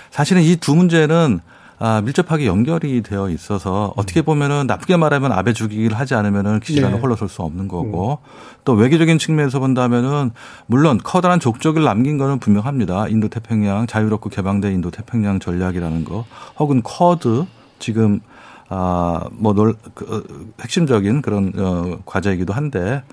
[0.10, 1.40] 사실은 이 두 문제는
[1.86, 7.02] 아, 밀접하게 연결이 되어 있어서 어떻게 보면은 나쁘게 말하면 아베 주기를 하지 않으면은 기시다는 네.
[7.02, 8.60] 홀로설 수 없는 거고 음.
[8.64, 10.32] 또 외교적인 측면에서 본다면은
[10.66, 13.10] 물론 커다란 족적을 남긴 거는 분명합니다.
[13.10, 16.24] 인도 태평양 자유롭고 개방된 인도 태평양 전략이라는 거
[16.58, 17.44] 혹은 커드
[17.80, 18.22] 지금
[18.70, 23.04] 아뭐 그, 핵심적인 그런 어 과제이기도 한데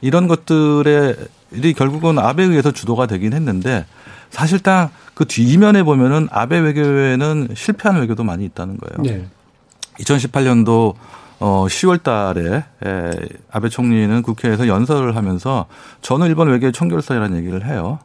[0.00, 1.14] 이런 것들에
[1.52, 3.84] 이 결국은 아베에 의해서 주도가 되긴 했는데
[4.30, 9.02] 사실상 그 뒤면에 보면은 아베 외교에는 실패한 외교도 많이 있다는 거예요.
[9.02, 9.26] 네.
[10.00, 10.94] 2018년도
[11.40, 13.10] 어 10월 달에 에
[13.50, 15.66] 아베 총리는 국회에서 연설을 하면서
[16.00, 17.98] 저는 일본 외교의 총결사라는 얘기를 해요.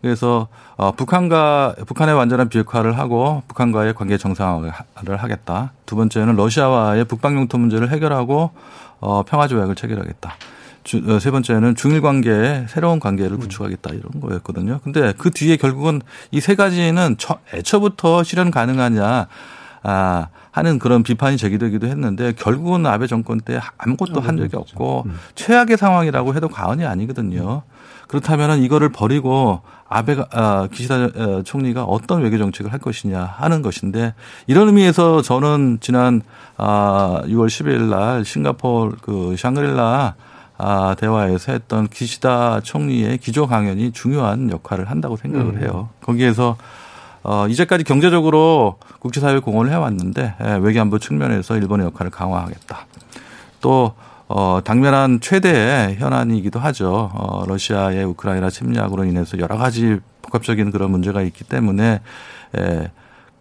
[0.00, 5.72] 그래서 어 북한과 북한의 완전한 비핵화를 하고 북한과의 관계 정상화를 하겠다.
[5.86, 8.50] 두 번째는 러시아와의 북방 용토 문제를 해결하고
[9.00, 10.34] 어 평화 조약을 체결하겠다.
[11.08, 14.80] 어, 세 번째는 중일 관계에 새로운 관계를 구축하겠다 이런 거였거든요.
[14.84, 17.16] 근데 그 뒤에 결국은 이 세 가지는
[17.54, 19.26] 애초부터 실현 가능하냐
[19.82, 25.18] 아 하는 그런 비판이 제기되기도 했는데 결국은 아베 정권 때 아무것도 한 적이 없고 음.
[25.34, 27.62] 최악의 상황이라고 해도 과언이 아니거든요.
[28.08, 34.14] 그렇다면은 이거를 버리고 아베가 아, 기시다 어, 총리가 어떤 외교 정책을 할 것이냐 하는 것인데
[34.46, 36.20] 이런 의미에서 저는 지난
[36.56, 40.14] 아 6월 10일 날 싱가포르 그 샹그릴라
[40.56, 45.62] 아, 대화에서 했던 기시다 총리의 기조 강연이 중요한 역할을 한다고 생각을 음.
[45.62, 45.88] 해요.
[46.00, 46.56] 거기에서
[47.22, 52.86] 어, 이제까지 경제적으로 국제사회 공헌을 해왔는데 예, 외교안보 측면에서 일본의 역할을 강화하겠다.
[53.60, 53.94] 또
[54.28, 57.10] 어, 당면한 최대의 현안이기도 하죠.
[57.14, 62.00] 어, 러시아의 우크라이나 침략으로 인해서 여러 가지 복합적인 그런 문제가 있기 때문에
[62.56, 62.90] 에, 예,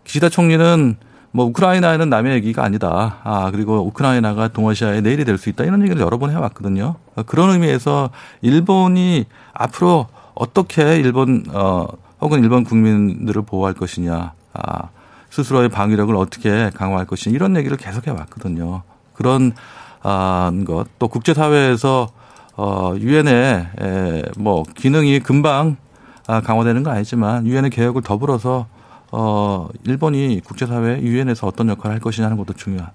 [0.06, 0.98] 기시다 총리는
[1.36, 3.18] 뭐 우크라이나에는 남의 얘기가 아니다.
[3.24, 6.96] 아 그리고 우크라이나가 동아시아의 내일이 될 수 있다 이런 얘기를 여러 번 해왔거든요.
[7.26, 8.12] 그런 의미에서
[8.42, 11.88] 일본이 앞으로 어떻게 일본 어
[12.22, 14.90] 혹은 일본 국민들을 보호할 것이냐, 아
[15.32, 18.84] 스스로의 방위력을 어떻게 강화할 것이냐 이런 얘기를 계속 해왔거든요.
[19.16, 19.54] 그런
[20.04, 22.10] 아, 것 또 국제사회에서
[22.58, 23.68] 어 유엔의
[24.38, 25.78] 뭐 기능이 금방
[26.28, 28.68] 아, 강화되는 건 아니지만 유엔의 개혁을 더불어서
[29.16, 32.90] 어 일본이 국제사회 유엔에서 어떤 역할을 할 것이냐 하는 것도 중요한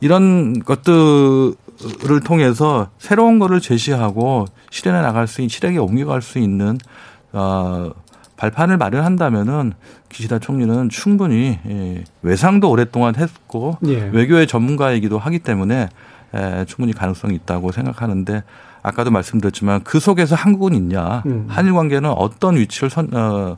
[0.00, 1.54] 이런 것들을
[2.26, 6.76] 통해서 새로운 거를 제시하고 실현해 나갈 수 있는 실행에 옮겨갈 수 있는
[7.32, 7.90] 어
[8.36, 9.72] 발판을 마련한다면은
[10.10, 14.10] 기시다 총리는 충분히 예, 외상도 오랫동안 했고 예.
[14.12, 15.88] 외교의 전문가이기도 하기 때문에
[16.34, 18.42] 에, 충분히 가능성이 있다고 생각하는데
[18.82, 21.46] 아까도 말씀드렸지만 그 속에서 한국은 있냐 음.
[21.48, 23.56] 한일 관계는 어떤 위치를 선, 어,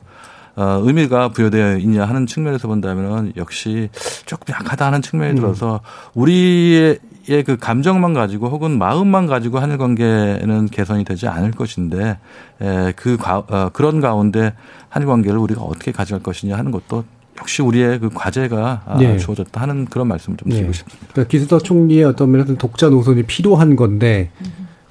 [0.55, 3.89] 어, 의미가 부여되어 있냐 하는 측면에서 본다면 역시
[4.25, 5.35] 조금 약하다 하는 측면이 음.
[5.35, 5.81] 들어서
[6.13, 6.99] 우리의
[7.45, 12.17] 그 감정만 가지고 혹은 마음만 가지고 한일 관계는 개선이 되지 않을 것인데
[12.61, 14.53] 에, 그 가, 어, 그런 가운데
[14.89, 17.03] 한일 관계를 우리가 어떻게 가져갈 것이냐 하는 것도
[17.39, 19.17] 역시 우리의 그 과제가 네.
[19.17, 20.73] 주어졌다 하는 그런 말씀을 좀 드리고 네.
[20.73, 21.07] 싶습니다.
[21.13, 24.29] 그러니까 기수다 총리의 어떤 면에서 독자 노선이 필요한 건데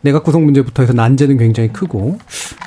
[0.00, 2.18] 내각 구성 문제부터 해서 난제는 굉장히 크고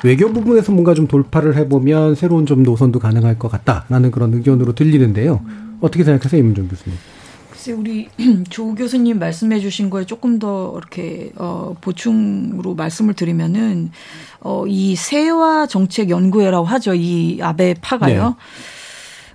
[0.04, 5.40] 외교 부분에서 뭔가 좀 돌파를 해보면 새로운 좀 노선도 가능할 것 같다라는 그런 의견으로 들리는데요.
[5.80, 6.98] 어떻게 생각하세요, 임은정 교수님?
[7.50, 8.08] 글쎄 우리
[8.50, 13.90] 조 교수님 말씀해 주신 거에 조금 더 이렇게 어 보충으로 말씀을 드리면은
[14.40, 16.94] 어이 세화 정책 연구회라고 하죠.
[16.94, 18.28] 이 아베 파가요.
[18.28, 18.34] 네.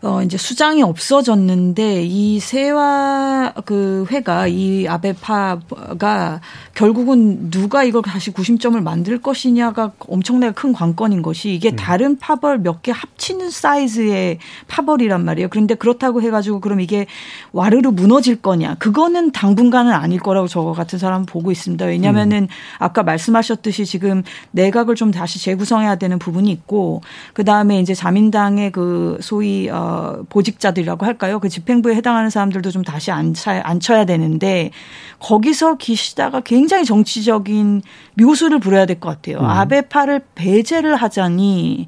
[0.01, 6.41] 어 이제 수장이 없어졌는데 이 세화 그 회가 이 아베파가
[6.73, 11.75] 결국은 누가 이걸 다시 구심점을 만들 것이냐가 엄청나게 큰 관건인 것이 이게 음.
[11.75, 15.49] 다른 파벌 몇 개 합치는 사이즈의 파벌이란 말이에요.
[15.49, 17.05] 그런데 그렇다고 해가지고 그럼 이게
[17.51, 18.75] 와르르 무너질 거냐?
[18.75, 21.85] 그거는 당분간은 아닐 거라고 저 같은 사람 은 보고 있습니다.
[21.85, 22.47] 왜냐하면은 음.
[22.79, 27.01] 아까 말씀하셨듯이 지금 내각을 좀 다시 재구성해야 되는 부분이 있고
[27.33, 29.86] 그 다음에 이제 자민당의 그 소위 어
[30.29, 31.39] 보직자들이라고 할까요?
[31.39, 34.71] 그 집행부에 해당하는 사람들도 좀 다시 앉혀, 앉혀야 되는데
[35.19, 37.81] 거기서 기시다가 굉장히 정치적인
[38.15, 39.39] 묘수를 부려야 될 것 같아요.
[39.39, 39.45] 음.
[39.45, 41.87] 아베파를 배제를 하자니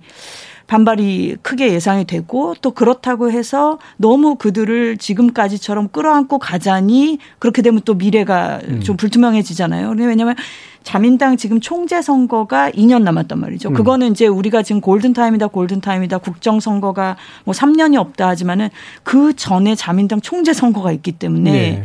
[0.68, 7.96] 반발이 크게 예상이 되고 또 그렇다고 해서 너무 그들을 지금까지처럼 끌어안고 가자니 그렇게 되면 또
[7.96, 8.82] 미래가 음.
[8.82, 9.96] 좀 불투명해지잖아요.
[9.98, 10.36] 왜냐하면
[10.84, 13.70] 자민당 지금 총재 선거가 2년 남았단 말이죠.
[13.70, 13.74] 음.
[13.74, 18.70] 그거는 이제 우리가 지금 골든 타임이다 골든 타임이다 국정 선거가 뭐 3년이 없다 하지만은
[19.04, 21.84] 그 전에 자민당 총재 선거가 있기 때문에 네.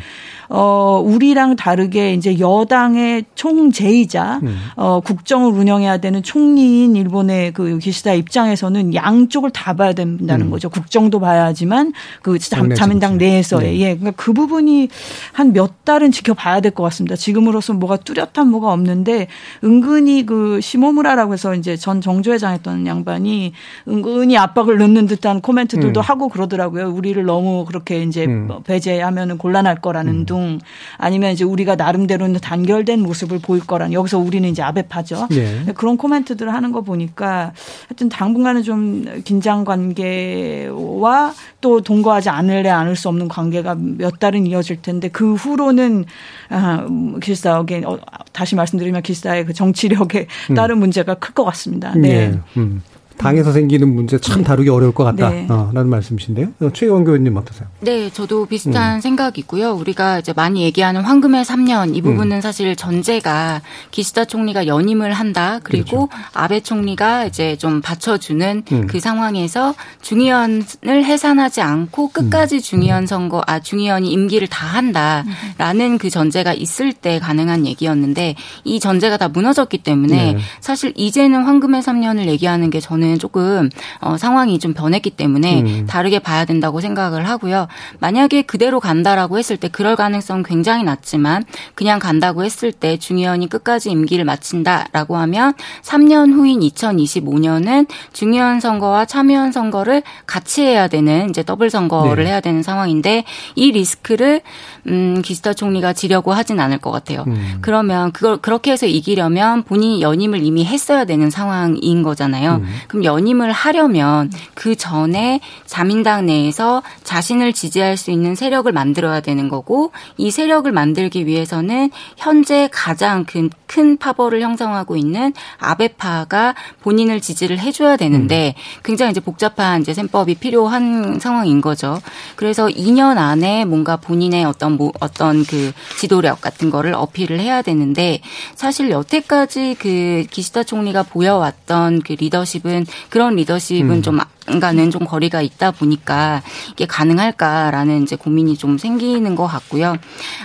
[0.50, 4.58] 어, 우리랑 다르게 이제 여당의 총재이자 음.
[4.76, 10.50] 어, 국정을 운영해야 되는 총리인 일본의 그 기시다 입장에서는 양쪽을 다 봐야 된다는 음.
[10.50, 10.68] 거죠.
[10.68, 13.80] 국정도 봐야 하지만 그 자민당 내에서의 네.
[13.80, 13.96] 예.
[13.96, 14.88] 그러니까 그 부분이
[15.32, 17.16] 한 몇 달은 지켜봐야 될 것 같습니다.
[17.16, 19.26] 지금으로서 뭐가 뚜렷한 뭐가 없는데
[19.64, 23.52] 은근히 그 시모무라라고 해서 이제 전 정조회장 했던 양반이
[23.88, 26.02] 은근히 압박을 넣는 듯한 코멘트들도 음.
[26.02, 26.90] 하고 그러더라고요.
[26.90, 28.48] 우리를 너무 그렇게 이제 음.
[28.64, 30.26] 배제하면은 곤란할 거라는 음.
[30.26, 30.58] 둥
[30.98, 35.28] 아니면 이제 우리가 나름대로는 단결된 모습을 보일 거란 여기서 우리는 이제 아베파죠.
[35.30, 35.64] 네.
[35.74, 37.52] 그런 코멘트들을 하는 거 보니까
[37.88, 44.82] 하여튼 당분간은 좀 긴장 관계와 또 동거하지 않을래 않을 수 없는 관계가 몇 달은 이어질
[44.82, 46.04] 텐데 그 후로는
[46.50, 46.86] 아,
[47.22, 47.98] 기사에게 어,
[48.32, 50.54] 다시 말씀 드리면 기사의 그 정치력에 음.
[50.54, 50.80] 따른 음.
[50.80, 51.94] 문제가 클 것 같습니다.
[51.96, 52.30] 네.
[52.30, 52.38] 네.
[52.56, 52.82] 음.
[53.16, 55.30] 당에서 생기는 문제 참 다루기 어려울 것 같다.
[55.30, 55.46] 네.
[55.48, 56.48] 어, 라는 말씀이신데요.
[56.60, 57.68] 어, 최영 교수님 어떠세요?
[57.80, 59.00] 네, 저도 비슷한 음.
[59.00, 59.72] 생각이고요.
[59.72, 62.40] 우리가 이제 많이 얘기하는 황금의 3년 이 부분은 음.
[62.40, 65.60] 사실 전제가 기시다 총리가 연임을 한다.
[65.62, 66.28] 그리고 그렇죠.
[66.32, 68.86] 아베 총리가 이제 좀 받쳐주는 음.
[68.88, 72.60] 그 상황에서 중의원을 해산하지 않고 끝까지 음.
[72.60, 78.34] 중의원 선거, 아, 중의원이 임기를 다 한다라는 그 전제가 있을 때 가능한 얘기였는데
[78.64, 80.38] 이 전제가 다 무너졌기 때문에 네.
[80.60, 83.68] 사실 이제는 황금의 3년을 얘기하는 게 저는 저는 조금
[84.00, 85.86] 어, 상황이 좀 변했기 때문에 음.
[85.86, 87.68] 다르게 봐야 된다고 생각을 하고요.
[87.98, 91.44] 만약에 그대로 간다라고 했을 때 그럴 가능성 굉장히 낮지만
[91.74, 95.52] 그냥 간다고 했을 때 중의원이 끝까지 임기를 마친다라고 하면
[95.82, 102.30] 3년 후인 2025년은 중의원 선거와 참의원 선거를 같이 해야 되는 이제 더블 선거를 네.
[102.30, 103.24] 해야 되는 상황인데
[103.54, 104.40] 이 리스크를
[104.86, 107.24] 음, 기스타 총리가 지려고 하진 않을 것 같아요.
[107.26, 107.58] 음.
[107.60, 112.56] 그러면 그걸 그렇게 해서 이기려면 본인이 연임을 이미 했어야 되는 상황인 거잖아요.
[112.56, 112.66] 음.
[112.94, 119.90] 그럼 연임을 하려면 그 전에 자민당 내에서 자신을 지지할 수 있는 세력을 만들어야 되는 거고
[120.16, 127.96] 이 세력을 만들기 위해서는 현재 가장 큰, 큰 파벌을 형성하고 있는 아베파가 본인을 지지를 해줘야
[127.96, 128.80] 되는데 음.
[128.84, 132.00] 굉장히 이제 복잡한 이제 셈법이 필요한 상황인 거죠.
[132.36, 138.20] 그래서 2년 안에 뭔가 본인의 어떤 뭐 어떤 그 지도력 같은 거를 어필을 해야 되는데
[138.54, 144.02] 사실 여태까지 그 기시다 총리가 보여왔던 그 리더십은 그런 리더십은 음.
[144.02, 144.18] 좀
[144.60, 149.96] 가는 좀 거리가 있다 보니까 이게 가능할까라는 이제 고민이 좀 생기는 것 같고요.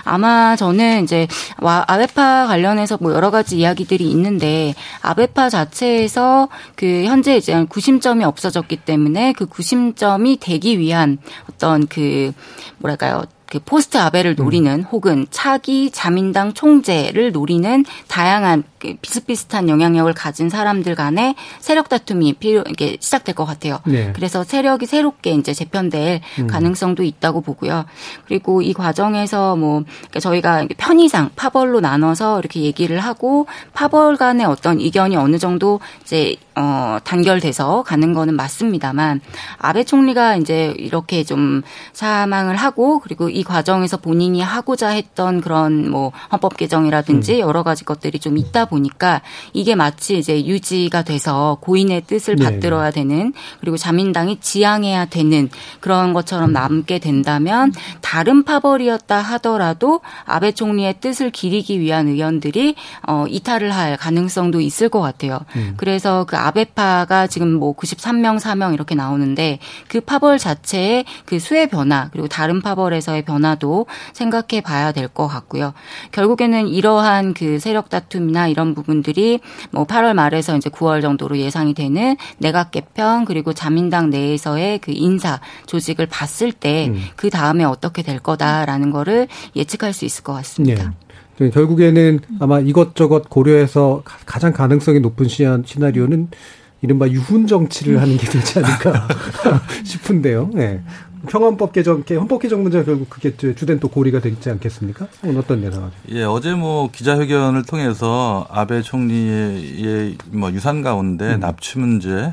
[0.04, 1.26] 아마 저는 이제
[1.58, 9.34] 아베파 관련해서 뭐 여러 가지 이야기들이 있는데 아베파 자체에서 그 현재 이제 구심점이 없어졌기 때문에
[9.34, 11.18] 그 구심점이 되기 위한
[11.48, 12.32] 어떤 그
[12.78, 14.84] 뭐랄까요 그 포스트 아베를 노리는 음.
[14.92, 22.62] 혹은 차기 자민당 총재를 노리는 다양한 그 비슷비슷한 영향력을 가진 사람들 간의 세력 다툼이 필요
[22.68, 23.80] 이게 시작될 것 같아요.
[23.84, 24.12] 네.
[24.14, 26.46] 그래서 세력이 새롭게 이제 재편될 음.
[26.46, 27.86] 가능성도 있다고 보고요.
[28.26, 29.82] 그리고 이 과정에서 뭐
[30.18, 36.98] 저희가 편의상 파벌로 나눠서 이렇게 얘기를 하고 파벌 간의 어떤 이견이 어느 정도 이제 어
[37.04, 39.22] 단결돼서 가는 거는 맞습니다만
[39.56, 41.62] 아베 총리가 이제 이렇게 좀
[41.94, 47.40] 사망을 하고 그리고 이 과정에서 본인이 하고자 했던 그런 뭐 헌법 개정이라든지 음.
[47.40, 49.22] 여러 가지 것들이 좀 있다 보니까
[49.54, 52.44] 이게 마치 이제 유지가 돼서 고인의 뜻을 네.
[52.44, 55.48] 받들어야 되는 그리고 자민당이 지향해야 되는
[55.80, 62.74] 그런 것처럼 남게 된다면 다른 파벌이었다 하더라도 아베 총리의 뜻을 기리기 위한 의원들이
[63.06, 65.40] 어 이탈을 할 가능성도 있을 것 같아요.
[65.56, 65.74] 음.
[65.78, 72.08] 그래서 그 아베파가 지금 뭐 93명, 4명 이렇게 나오는데 그 파벌 자체의 그 수의 변화
[72.10, 75.72] 그리고 다른 파벌에서의 변화도 생각해 봐야 될 것 같고요.
[76.12, 79.40] 결국에는 이러한 그 세력 다툼이나 이런 부분들이
[79.70, 85.40] 뭐 8월 말에서 이제 9월 정도로 예상이 되는 내각 개편 그리고 자민당 내에서의 그 인사
[85.66, 87.04] 조직을 봤을 때그 음.
[87.16, 90.84] 그 다음에 어떻게 될 거다라는 거를 예측할 수 있을 것 같습니다.
[90.84, 90.90] 네.
[91.48, 96.28] 결국에는 아마 이것저것 고려해서 가장 가능성이 높은 시나리오는
[96.82, 99.08] 이른바 유훈 정치를 하는 게 되지 않을까
[99.84, 100.50] 싶은데요.
[100.52, 100.82] 네.
[101.28, 105.06] 평원법 개정, 헌법 개정 문제가 결국 그게 주된 또 고리가 되지 않겠습니까?
[105.22, 105.92] 오늘 어떤 예상하죠?
[106.10, 111.40] 예, 어제 뭐 기자회견을 통해서 아베 총리의 뭐 유산 가운데 음.
[111.40, 112.32] 납치 문제,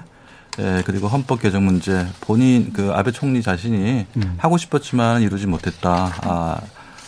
[0.59, 4.33] 예, 그리고 헌법 개정 문제, 본인 그 아베 총리 자신이 음.
[4.37, 6.13] 하고 싶었지만 이루지 못했다.
[6.21, 6.61] 아,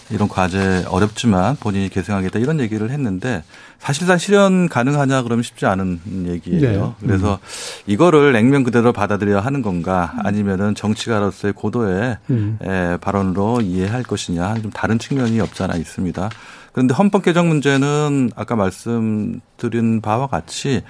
[0.10, 3.43] 이런 과제 어렵지만 본인이 계승하겠다 이런 얘기를 했는데
[3.78, 6.95] 사실상 실현 가능하냐 그러면 쉽지 않은 얘기예요.
[6.99, 7.07] 네.
[7.07, 7.84] 그래서 음.
[7.86, 12.60] 이거를 냉면 그대로 받아들여야 하는 건가 아니면은 정치가로서의 고도의 음.
[12.62, 16.30] 에, 발언으로 이해할 것이냐 좀 다른 측면이 없지 않아 있습니다.
[16.74, 20.82] 그런데 헌법 개정 문제는 아까 말씀드린 바와 같이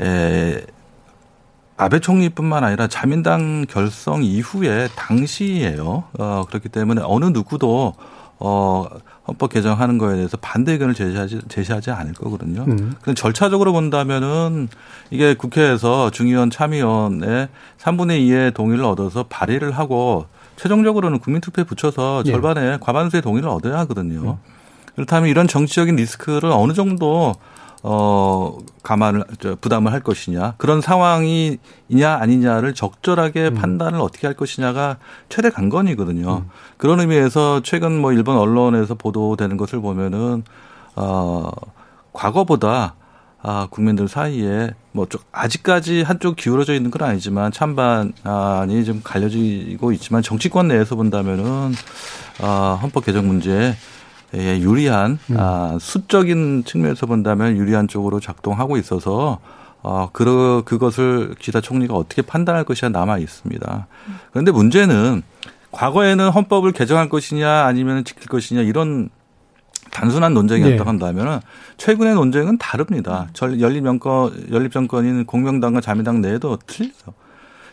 [0.00, 0.66] 에,
[1.76, 6.04] 아베 총리뿐만 아니라 자민당 결성 이후에 당시예요.
[6.18, 7.94] 어, 그렇기 때문에 어느 누구도
[8.44, 8.88] 어,
[9.28, 12.64] 헌법 개정하는 거에 대해서 반대 의견을 제시하지, 제시하지 않을 거거든요.
[12.66, 12.94] 음.
[13.00, 14.68] 근데 절차적으로 본다면은
[15.10, 20.26] 이게 국회에서 중의원 참의원의 3분의 2의 동의를 얻어서 발의를 하고
[20.56, 22.32] 최종적으로는 국민투표에 붙여서 예.
[22.32, 24.32] 절반의 과반수의 동의를 얻어야 하거든요.
[24.32, 24.36] 음.
[24.96, 27.36] 그렇다면 이런 정치적인 리스크를 어느 정도
[27.82, 29.24] 어, 감안을,
[29.60, 30.54] 부담을 할 것이냐.
[30.56, 31.58] 그런 상황이냐
[32.20, 33.54] 아니냐를 적절하게 음.
[33.54, 36.44] 판단을 어떻게 할 것이냐가 최대 관건이거든요.
[36.44, 36.50] 음.
[36.76, 40.44] 그런 의미에서 최근 뭐 일본 언론에서 보도되는 것을 보면은,
[40.94, 41.50] 어,
[42.12, 42.94] 과거보다
[43.44, 50.22] 아, 국민들 사이에 뭐 좀 아직까지 한쪽 기울어져 있는 건 아니지만 찬반이 좀 갈려지고 있지만
[50.22, 51.72] 정치권 내에서 본다면은
[52.40, 53.74] 아, 헌법 개정 문제
[54.34, 55.36] 예, 유리한 음.
[55.38, 59.40] 아, 수적인 측면에서 본다면 유리한 쪽으로 작동하고 있어서
[59.82, 63.86] 어, 그, 그것을 기사 총리가 어떻게 판단할 것이야 남아 있습니다.
[64.30, 65.22] 그런데 문제는
[65.72, 69.10] 과거에는 헌법을 개정할 것이냐 아니면 지킬 것이냐 이런
[69.90, 70.82] 단순한 논쟁이었다 네.
[70.82, 71.40] 한다면
[71.76, 73.28] 최근의 논쟁은 다릅니다.
[73.60, 77.14] 연립 정권, 연립 정권인 공명당과 자민당 내에도 틀려요.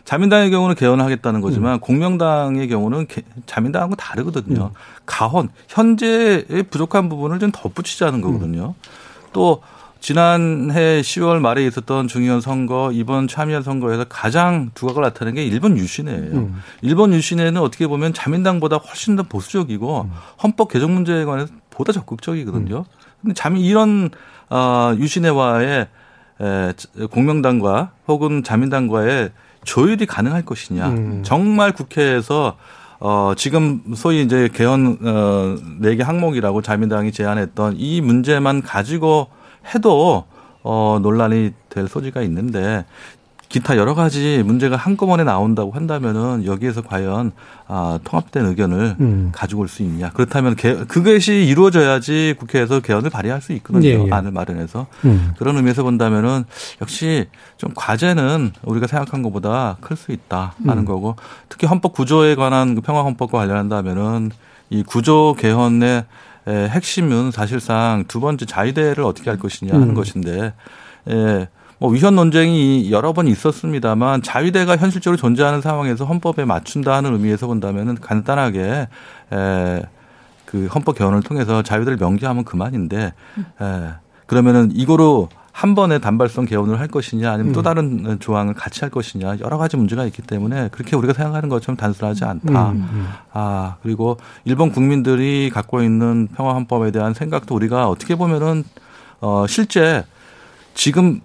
[0.04, 1.80] 자민당의 경우는 개헌을 하겠다는 거지만 음.
[1.80, 3.06] 공명당의 경우는
[3.46, 4.66] 자민당하고 다르거든요.
[4.66, 4.70] 음.
[5.06, 8.74] 가헌 현재의 부족한 부분을 좀 덧붙이자는 거거든요.
[8.76, 8.90] 음.
[9.32, 9.62] 또
[10.00, 16.32] 지난해 10월 말에 있었던 중의원 선거, 이번 참의원 선거에서 가장 두각을 나타낸 게 일본 유신회예요.
[16.32, 16.62] 음.
[16.80, 20.10] 일본 유신회는 어떻게 보면 자민당보다 훨씬 더 보수적이고 음.
[20.42, 22.78] 헌법 개정 문제에 관해서 보다 적극적이거든요.
[22.78, 22.84] 음.
[23.20, 24.08] 근데 자민 이런
[24.48, 25.88] 어 유신회와의
[26.40, 26.72] 에,
[27.10, 29.30] 공명당과 혹은 자민당과의
[29.64, 30.88] 조율이 가능할 것이냐.
[30.88, 31.22] 음.
[31.24, 32.56] 정말 국회에서
[32.98, 39.28] 어, 지금 소위 이제 개헌, 어, 4개 항목이라고 자민당이 제안했던 이 문제만 가지고
[39.74, 40.24] 해도
[40.62, 42.84] 어, 논란이 될 소지가 있는데
[43.50, 47.32] 기타 여러 가지 문제가 한꺼번에 나온다고 한다면은 여기에서 과연
[47.66, 49.32] 아, 통합된 의견을 음.
[49.34, 50.10] 가지고 올 수 있냐.
[50.10, 53.88] 그렇다면 개, 그것이 이루어져야지 국회에서 개헌을 발의할 수 있거든요.
[53.88, 54.10] 예, 예.
[54.10, 54.86] 안을 마련해서.
[55.04, 55.32] 음.
[55.36, 56.44] 그런 의미에서 본다면은
[56.80, 57.26] 역시
[57.58, 60.84] 좀 과제는 우리가 생각한 것보다 클 수 있다 하는 음.
[60.86, 61.16] 거고
[61.48, 64.30] 특히 헌법 구조에 관한 그 평화 헌법과 관련한다면은
[64.70, 66.04] 이 구조 개헌의
[66.46, 69.94] 핵심은 사실상 두 번째 자위대를 어떻게 할 것이냐 하는 음.
[69.94, 70.54] 것인데
[71.10, 71.48] 예.
[71.80, 78.88] 뭐 위헌 논쟁이 여러 번 있었습니다만 자위대가 현실적으로 존재하는 상황에서 헌법에 맞춘다는 의미에서 본다면은 간단하게
[79.32, 79.82] 에,
[80.44, 83.14] 그 헌법 개헌을 통해서 자위대를 명제하면 그만인데
[83.62, 83.88] 에,
[84.26, 87.62] 그러면은 이거로 한 번에 단발성 개헌을 할 것이냐 아니면 또 음.
[87.62, 92.24] 다른 조항을 같이 할 것이냐 여러 가지 문제가 있기 때문에 그렇게 우리가 생각하는 것처럼 단순하지
[92.24, 92.70] 않다.
[92.70, 93.08] 음, 음.
[93.32, 98.64] 아 그리고 일본 국민들이 갖고 있는 평화 헌법에 대한 생각도 우리가 어떻게 보면은
[99.20, 100.04] 어 실제
[100.74, 101.20] 지금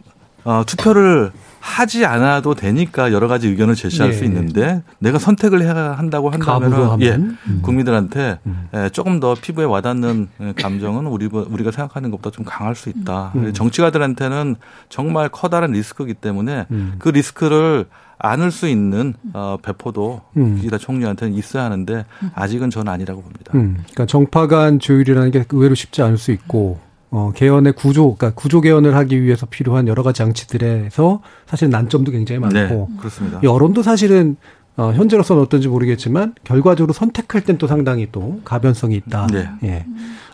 [0.46, 4.14] 어, 투표를 하지 않아도 되니까 여러 가지 의견을 제시할 예.
[4.14, 7.60] 수 있는데 내가 선택을 해야 한다고 한다면 예, 음.
[7.64, 8.70] 국민들한테 음.
[8.76, 13.32] 예, 조금 더 피부에 와닿는 예, 감정은 우리 우리가 생각하는 것보다 좀 강할 수 있다.
[13.36, 13.52] 음.
[13.52, 14.58] 정치가들한테는
[14.90, 16.96] 정말 커다란 리스크이기 때문에 음.
[17.00, 17.88] 그 리스크를
[18.20, 20.60] 안을 수 있는 어, 배포도 음.
[20.62, 23.52] 기다 총리한테는 있어야 하는데 아직은 저는 아니라고 봅니다.
[23.56, 23.78] 음.
[23.80, 26.80] 그러니까 정파 간 조율이라는 게 의외로 쉽지 않을 수 있고
[27.18, 32.40] 어, 개헌의 구조, 그러니까 구조 개헌을 하기 위해서 필요한 여러 가지 장치들에서 사실 난점도 굉장히
[32.40, 32.58] 많고.
[32.58, 33.40] 네, 그렇습니다.
[33.42, 34.36] 여론도 사실은
[34.76, 39.28] 어, 현재로서는 어떤지 모르겠지만 결과적으로 선택할 땐 또 상당히 또 가변성이 있다.
[39.28, 39.48] 네.
[39.64, 39.86] 예.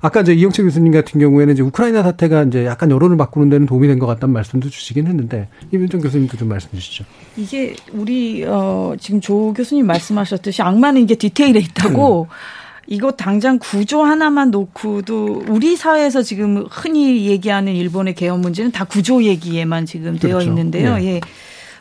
[0.01, 3.87] 아까 이제 이영채 교수님 같은 경우에는 이제 우크라이나 사태가 이제 약간 여론을 바꾸는 데는 도움이
[3.87, 7.05] 된 것 같다는 말씀도 주시긴 했는데 이민정 교수님도 좀 말씀 주시죠.
[7.37, 12.27] 이게 우리 어 지금 조 교수님 말씀하셨듯이 악마는 이게 디테일에 있다고 음.
[12.87, 19.23] 이거 당장 구조 하나만 놓고도 우리 사회에서 지금 흔히 얘기하는 일본의 개헌 문제는 다 구조
[19.23, 20.27] 얘기에만 지금 그렇죠.
[20.27, 20.95] 되어 있는데요.
[20.97, 21.05] 네.
[21.05, 21.21] 예.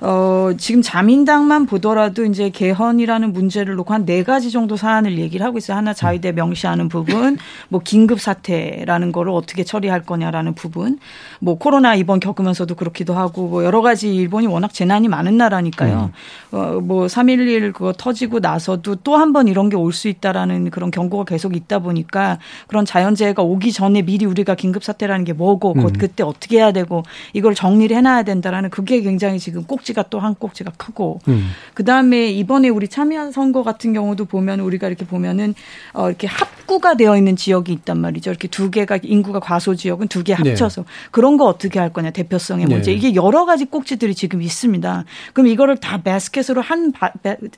[0.02, 5.58] 어, 지금 자민당만 보더라도 이제 개헌이라는 문제를 놓고 한 네 가지 정도 사안을 얘기를 하고
[5.58, 5.76] 있어요.
[5.76, 7.36] 하나 자위대 명시하는 부분,
[7.68, 10.98] 뭐 긴급 사태라는 거를 어떻게 처리할 거냐라는 부분,
[11.38, 16.10] 뭐 코로나 이번 겪으면서도 그렇기도 하고 뭐 여러 가지 일본이 워낙 재난이 많은 나라니까요.
[16.52, 16.56] 음.
[16.56, 20.90] 어, 뭐 3.11 그거 터지고 나서도 또 한 번 이런 게 올 수 있다라는 그런
[20.90, 22.38] 경고가 계속 있다 보니까
[22.68, 25.92] 그런 자연재해가 오기 전에 미리 우리가 긴급 사태라는 게 뭐고 음.
[25.98, 27.02] 그때 어떻게 해야 되고
[27.34, 31.50] 이걸 정리를 해놔야 된다라는 그게 굉장히 지금 꼭지 꼭지가 또 한 꼭지가 크고 음.
[31.72, 35.54] 그다음에 이번에 우리 참여한 선거 같은 경우도 보면 우리가 이렇게 보면은
[35.94, 38.30] 어 이렇게 합구가 되어 있는 지역이 있단 말이죠.
[38.30, 40.88] 이렇게 두 개가 인구가 과소 지역은 두 개 합쳐서 네.
[41.10, 42.74] 그런 거 어떻게 할 거냐 대표성의 네.
[42.74, 42.92] 문제.
[42.92, 45.04] 이게 여러 가지 꼭지들이 지금 있습니다.
[45.32, 47.12] 그럼 이거를 다 바스켓으로 한 바,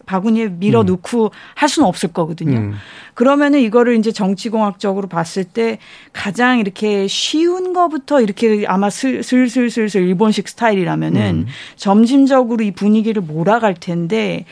[0.07, 1.31] 바구니에 밀어 넣고 음.
[1.57, 2.59] 할 수는 없을 거거든요.
[2.59, 2.75] 음.
[3.15, 5.79] 그러면은 이거를 이제 정치공학적으로 봤을 때
[6.13, 11.47] 가장 이렇게 쉬운 거부터 이렇게 아마 슬슬슬슬 일본식 스타일이라면은 음.
[12.23, 14.45] 점진적으로 이 분위기를 몰아갈 텐데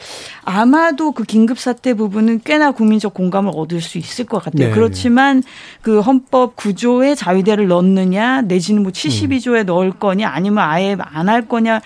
[0.44, 4.68] 아마도 그 긴급 사태 부분은 꽤나 국민적 공감을 얻을 수 있을 것 같아요.
[4.68, 4.74] 네.
[4.74, 5.42] 그렇지만
[5.82, 9.66] 그 헌법 구조에 자위대를 넣느냐 내지는 뭐 72조에 음.
[9.66, 11.80] 넣을 거냐 아니면 아예 안 할 거냐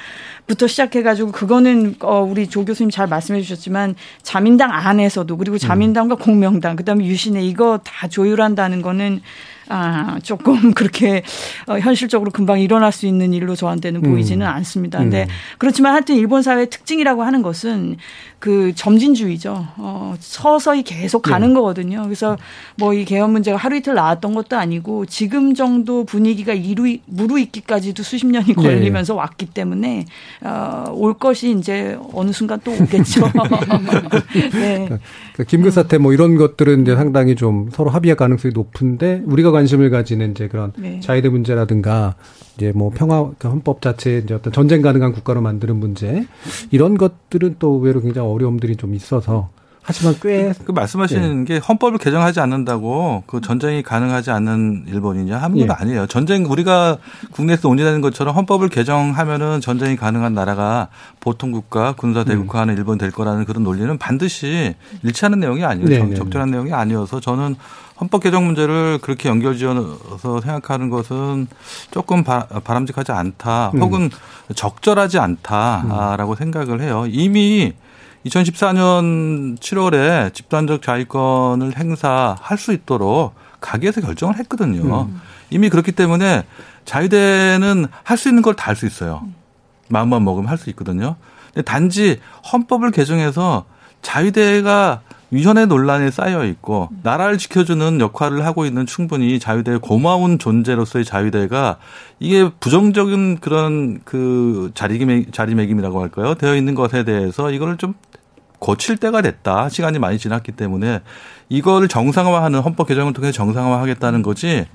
[0.47, 6.77] 부터 시작해가지고 그거는 어 우리 조 교수님 잘 말씀해 주셨지만 자민당 안에서도 그리고 자민당과 공명당
[6.77, 9.21] 그다음에 유신회 이거 다 조율한다는 거는
[9.69, 11.23] 아, 조금 그렇게
[11.67, 14.53] 어, 현실적으로 금방 일어날 수 있는 일로 저한테는 보이지는 음.
[14.53, 14.99] 않습니다.
[14.99, 15.29] 근데 음.
[15.59, 17.97] 그렇지만 하여튼 일본 사회의 특징이라고 하는 것은
[18.45, 19.67] 그 점진주의죠.
[19.79, 21.55] 어, 서서히 계속 가는 네.
[21.55, 22.03] 거거든요.
[22.03, 22.37] 그래서
[22.77, 28.27] 뭐 이 개헌 문제가 하루 이틀 나왔던 것도 아니고 지금 정도 분위기가 이루, 무르익기까지도 수십
[28.27, 28.55] 년이 네.
[28.55, 29.19] 걸리면서 네.
[29.19, 30.07] 왔기 때문에
[30.43, 33.27] 어, 올 것이 이제 어느 순간 또 오겠죠.
[34.53, 34.87] 네.
[34.87, 39.91] 그러니까 김구 사태 뭐 이런 것들은 이제 상당히 좀 서로 합의할 가능성이 높은데 우리가 관심을
[39.91, 41.01] 가지는 이제 그런 네.
[41.01, 42.15] 자유대 문제라든가
[42.57, 46.25] 이제 뭐 평화 그 헌법 자체 이제 어떤 전쟁 가능한 국가로 만드는 문제
[46.71, 49.51] 이런 것들은 또 의외로 굉장히 어려움들이 좀 있어서
[49.87, 51.45] 하지만 꽤그 말씀하시는 예.
[51.45, 55.73] 게 헌법을 개정하지 않는다고 그 전쟁이 가능하지 않는 일본이냐 하는 건 예.
[55.73, 56.07] 아니에요.
[56.07, 56.97] 전쟁 우리가
[57.33, 60.89] 국내에서 논의되는 것처럼 헌법을 개정하면은 전쟁이 가능한 나라가
[61.21, 62.79] 보통 국가 군사 대국화하는 음.
[62.79, 65.87] 일본 될 거라는 그런 논리는 반드시 일치하는 내용이 아니에요.
[65.87, 66.15] 네, 네, 네.
[66.15, 67.55] 적절한 내용이 아니어서 저는
[68.01, 71.47] 헌법 개정 문제를 그렇게 연결지어서 생각하는 것은
[71.91, 73.73] 조금 바, 람직하지 않다.
[73.75, 73.83] 음.
[73.83, 74.11] 혹은
[74.55, 76.37] 적절하지 않다라고 음.
[76.37, 77.05] 생각을 해요.
[77.07, 77.75] 이미
[78.27, 85.03] 2014년 7월에 집단적 자위권을 행사할 수 있도록 가계에서 결정을 했거든요.
[85.03, 85.21] 음.
[85.51, 86.45] 이미 그렇기 때문에
[86.85, 89.27] 자유대는 할 수 있는 걸 다 할 수 있어요.
[89.89, 91.17] 마음만 먹으면 할 수 있거든요.
[91.53, 92.21] 근데 단지
[92.53, 93.65] 헌법을 개정해서
[94.03, 95.01] 자유대가
[95.31, 101.79] 위헌의 논란에 쌓여 있고 나라를 지켜주는 역할을 하고 있는 충분히 자유대의 고마운 존재로서의 자유대가
[102.21, 106.35] 이게 부정적인 그런 그 자리매김, 자리매김이라고 할까요?
[106.35, 107.95] 되어 있는 것에 대해서 이거를 좀
[108.65, 109.69] 고칠 때가 됐다.
[109.69, 111.01] 시간이 많이 지났기 때문에
[111.51, 114.67] 이거를 정상화하는 헌법 개정을 통해 정상화하겠다는 거지.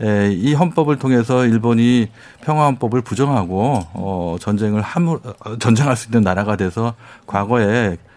[0.00, 2.08] 에, 이 헌법을 통해서 일본이
[2.44, 5.18] 평화헌법을 부정하고 어 전쟁을 함 어,
[5.58, 6.94] 전쟁할 수 있는 나라가 돼서
[7.26, 8.15] 과거에 아,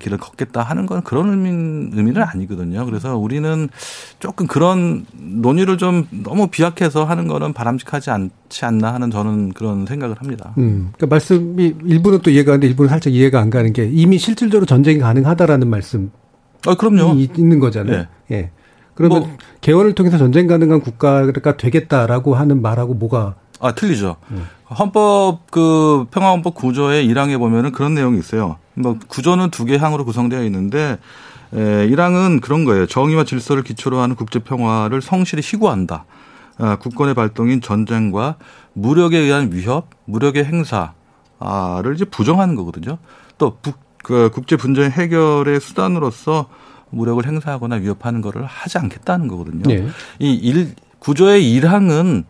[0.00, 1.50] 길을 걷겠다 하는 건 그런 의미,
[1.94, 2.86] 의미 는 아니거든요.
[2.86, 3.68] 그래서 우리는
[4.18, 10.16] 조금 그런 논의를 좀 너무 비약해서 하는 거는 바람직하지 않지 않나 하는 저는 그런 생각을
[10.18, 10.54] 합니다.
[10.58, 14.66] 음, 그러니까 말씀이 일부는 또 이해가 가는데 일부는 살짝 이해가 안 가는 게 이미 실질적으로
[14.66, 16.10] 전쟁이 가능하다라는 말씀.
[16.66, 17.14] 아, 그럼요.
[17.14, 18.06] 있는 거잖아요.
[18.30, 18.34] 예.
[18.34, 18.50] 예.
[18.94, 24.16] 그러면 뭐, 개헌을 통해서 전쟁 가능한 국가가 되겠다라고 하는 말하고 뭐가 아 틀리죠.
[24.30, 24.46] 음.
[24.78, 28.56] 헌법 그 평화헌법 구조의 1항에 보면은 그런 내용이 있어요.
[28.76, 30.98] 뭐 구조는 두 개 항으로 구성되어 있는데
[31.52, 32.86] 에, 1항은 그런 거예요.
[32.86, 36.04] 정의와 질서를 기초로 하는 국제 평화를 성실히 희구한다.
[36.58, 38.36] 아, 국권의 발동인 전쟁과
[38.72, 42.98] 무력에 의한 위협, 무력의 행사를 이제 부정하는 거거든요.
[43.38, 46.48] 또 북, 그 국제 분쟁 해결의 수단으로서
[46.90, 49.62] 무력을 행사하거나 위협하는 거를 하지 않겠다는 거거든요.
[49.64, 49.86] 네.
[50.18, 52.24] 이 일, 구조의 1항은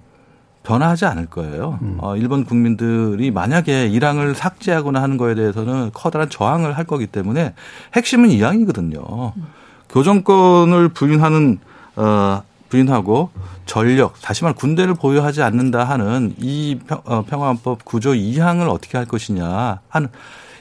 [0.67, 1.79] 변화하지 않을 거예요.
[1.83, 1.99] 음.
[2.01, 7.55] 어, 일본 국민들이 만약에 이랑을 삭제하거나 하는 거에 대해서는 커다란 저항을 할 거기 때문에
[7.95, 9.33] 핵심은 이항이거든요.
[9.37, 9.47] 음.
[9.89, 11.59] 교정권을 부인하는
[11.95, 13.31] 어 부인하고
[13.65, 19.07] 전력 다시 말해 군대를 보유하지 않는다 하는 이 평, 어, 평화헌법 구조 이항을 어떻게 할
[19.07, 20.09] 것이냐 하는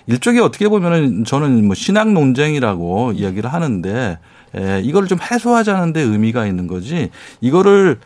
[0.06, 4.20] 일종의 어떻게 보면은 저는 뭐 신앙 논쟁이라고 이야기를 하는데
[4.56, 7.10] 에, 이거를 좀 해소하자는 데 의미가 있는 거지
[7.42, 7.98] 이거를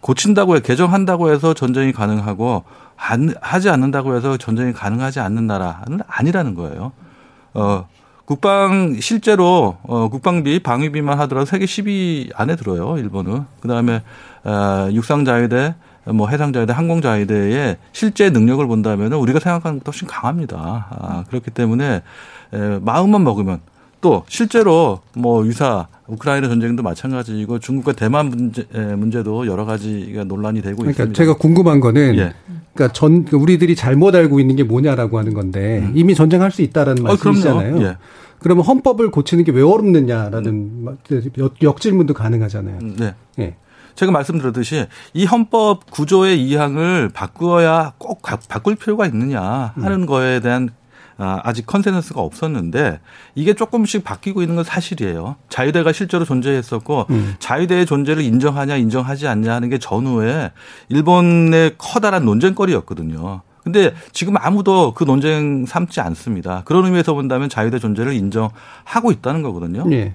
[0.00, 2.64] 고친다고 해 개정한다고 해서 전쟁이 가능하고
[2.96, 6.92] 안, 하지 않는다고 해서 전쟁이 가능하지 않는 나라는 아니라는 거예요.
[7.54, 7.86] 어
[8.24, 13.44] 국방 실제로 어 국방비 방위비만 하더라도 세계 10위 안에 들어요 일본은.
[13.60, 14.02] 그다음에
[14.44, 15.74] 어 육상 자위대
[16.06, 20.86] 뭐 해상 자위대 항공 자위대의 실제 능력을 본다면 우리가 생각하는 것도 훨씬 강합니다.
[20.90, 22.02] 아 그렇기 때문에
[22.52, 23.60] 에, 마음만 먹으면
[24.00, 30.76] 또 실제로 뭐 유사 우크라이나 전쟁도 마찬가지이고 중국과 대만 문제 문제도 여러 가지가 논란이 되고
[30.78, 31.16] 그러니까 있습니다.
[31.16, 32.32] 제가 궁금한 거는 예.
[32.74, 35.92] 그러니까 전 우리들이 잘못 알고 있는 게 뭐냐라고 하는 건데 음.
[35.94, 37.80] 이미 전쟁할 수 있다라는 어, 말씀이잖아요.
[37.82, 37.96] 예.
[38.40, 40.96] 그러면 헌법을 고치는 게 왜 어렵느냐라는 음.
[41.62, 42.78] 역질문도 가능하잖아요.
[42.82, 43.14] 음, 네.
[43.40, 43.56] 예.
[43.96, 50.06] 제가 말씀드렸듯이 이 헌법 구조의 이항을 바꾸어야 꼭 바꿀 필요가 있느냐 하는 음.
[50.06, 50.70] 거에 대한
[51.20, 53.00] 아, 아직 consensus가 없었는데
[53.34, 55.34] 이게 조금씩 바뀌고 있는 건 사실이에요.
[55.48, 57.34] 자위대가 실제로 존재했었고 음.
[57.40, 60.52] 자위대의 존재를 인정하냐 인정하지 않냐 하는 게 전후에
[60.88, 63.42] 일본의 커다란 논쟁거리였거든요.
[63.64, 66.62] 근데 지금 아무도 그 논쟁 삼지 않습니다.
[66.64, 69.86] 그런 의미에서 본다면 자위대 존재를 인정하고 있다는 거거든요.
[69.86, 70.14] 네.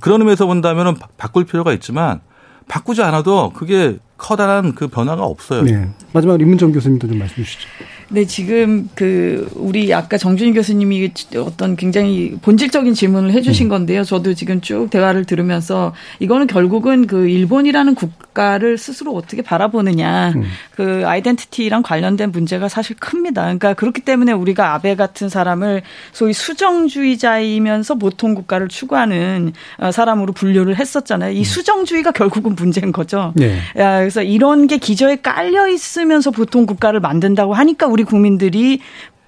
[0.00, 2.20] 그런 의미에서 본다면 바꿀 필요가 있지만
[2.68, 5.62] 바꾸지 않아도 그게 커다란 그 변화가 없어요.
[5.62, 5.90] 네.
[6.12, 7.68] 마지막으로 임문정 교수님도 좀 말씀 주시죠.
[8.10, 13.68] 네, 지금 그 우리 아까 정준희 교수님이 어떤 굉장히 본질적인 질문을 해주신 음.
[13.68, 14.04] 건데요.
[14.04, 20.44] 저도 지금 쭉 대화를 들으면서 이거는 결국은 그 일본이라는 국가를 스스로 어떻게 바라보느냐 음.
[20.72, 23.42] 그 아이덴티티랑 관련된 문제가 사실 큽니다.
[23.42, 25.82] 그러니까 그렇기 때문에 우리가 아베 같은 사람을
[26.12, 31.32] 소위 수정주의자이면서 보통 국가를 추구하는 어, 사람으로 분류를 했었잖아요.
[31.32, 31.44] 이 음.
[31.44, 33.32] 수정주의가 결국은 문제인 거죠.
[33.36, 33.58] 네.
[33.74, 38.80] 그래서 이런 게 기저에 깔려 있으면서 보통 국가를 만든다고 하니까 우리 국민들이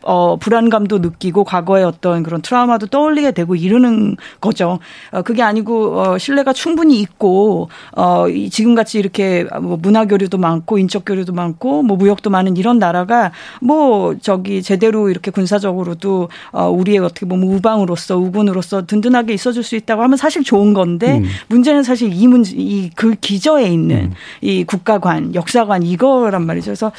[0.06, 4.78] 어, 불안감도 느끼고 과거의 어떤 그런 트라우마도 떠올리게 되고 이러는 거죠.
[5.12, 11.04] 어, 그게 아니고 어, 신뢰가 충분히 있고 어, 지금같이 이렇게 뭐 문화 교류도 많고 인적
[11.04, 17.26] 교류도 많고 뭐 무역도 많은 이런 나라가 뭐 저기 제대로 이렇게 군사적으로도 어, 우리의 어떻게
[17.26, 21.24] 보면 우방으로서 우군으로서 든든하게 있어줄 수 있다고 하면 사실 좋은 건데 음.
[21.48, 24.14] 문제는 사실 이 문제 이 그 기저에 있는 음.
[24.40, 26.66] 이 국가관 역사관 이거란 말이죠.
[26.66, 26.92] 그래서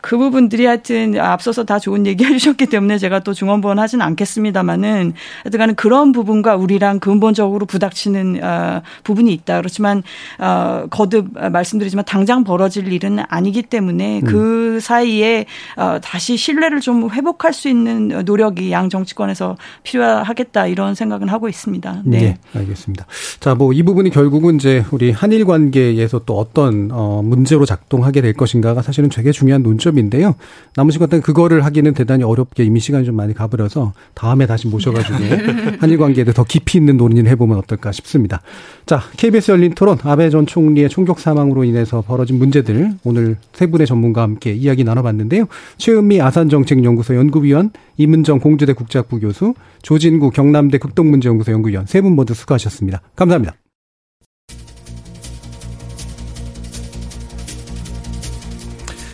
[0.00, 2.51] 그 부분들이 하여튼 앞서서 다 좋은 얘기 해주셨.
[2.52, 9.32] 하셨기 때문에 제가 또 중원부원 하진 않겠습니다만은 하여튼간에 그런 부분과 우리랑 근본적으로 부닥치는 어, 부분이
[9.32, 9.58] 있다.
[9.58, 10.02] 그렇지만
[10.38, 14.24] 어, 거듭 말씀드리지만 당장 벌어질 일은 아니기 때문에 음.
[14.24, 15.46] 그 사이에
[15.76, 22.02] 어, 다시 신뢰를 좀 회복할 수 있는 노력이 양 정치권에서 필요하겠다 이런 생각은 하고 있습니다.
[22.04, 23.06] 네, 네 알겠습니다.
[23.40, 28.34] 자, 뭐 이 부분이 결국은 이제 우리 한일 관계에서 또 어떤 어, 문제로 작동하게 될
[28.34, 30.34] 것인가가 사실은 되게 중요한 논점인데요.
[30.76, 32.41] 남은 시간 동안 그거를 하기는 대단히 어려.
[32.42, 35.18] 가볍게 이미 시간이 좀 많이 가버려서 다음에 다시 모셔가지고
[35.78, 38.42] 한일 관계에 더 깊이 있는 논의를 해보면 어떨까 싶습니다.
[38.86, 43.86] 자, KBS 열린 토론 아베 전 총리의 총격 사망으로 인해서 벌어진 문제들 오늘 세 분의
[43.86, 45.46] 전문가와 함께 이야기 나눠봤는데요.
[45.78, 53.00] 최은미 아산정책연구소 연구위원, 이문정 공주대 국제학부 교수, 조진구 경남대 극동문제연구소 연구위원 세 분 모두 수고하셨습니다.
[53.14, 53.54] 감사합니다.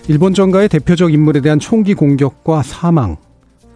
[0.09, 3.19] 일본 정가의 대표적 인물에 대한 총기 공격과 사망.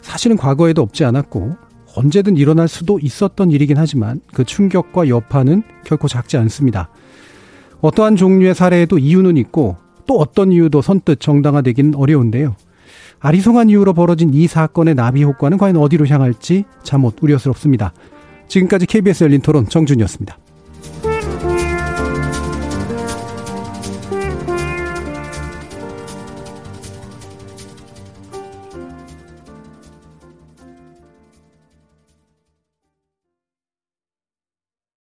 [0.02, 1.56] 사실은 과거에도 없지 않았고
[1.96, 6.90] 언제든 일어날 수도 있었던 일이긴 하지만 그 충격과 여파는 결코 작지 않습니다.
[7.80, 9.76] 어떠한 종류의 사례에도 이유는 있고
[10.06, 12.56] 또 어떤 이유도 선뜻 정당화되기는 어려운데요.
[13.20, 17.92] 아리송한 이유로 벌어진 이 사건의 나비 효과는 과연 어디로 향할지 잠못 우려스럽습니다.
[18.48, 20.36] 지금까지 KBS 열린 토론 정준이었습니다.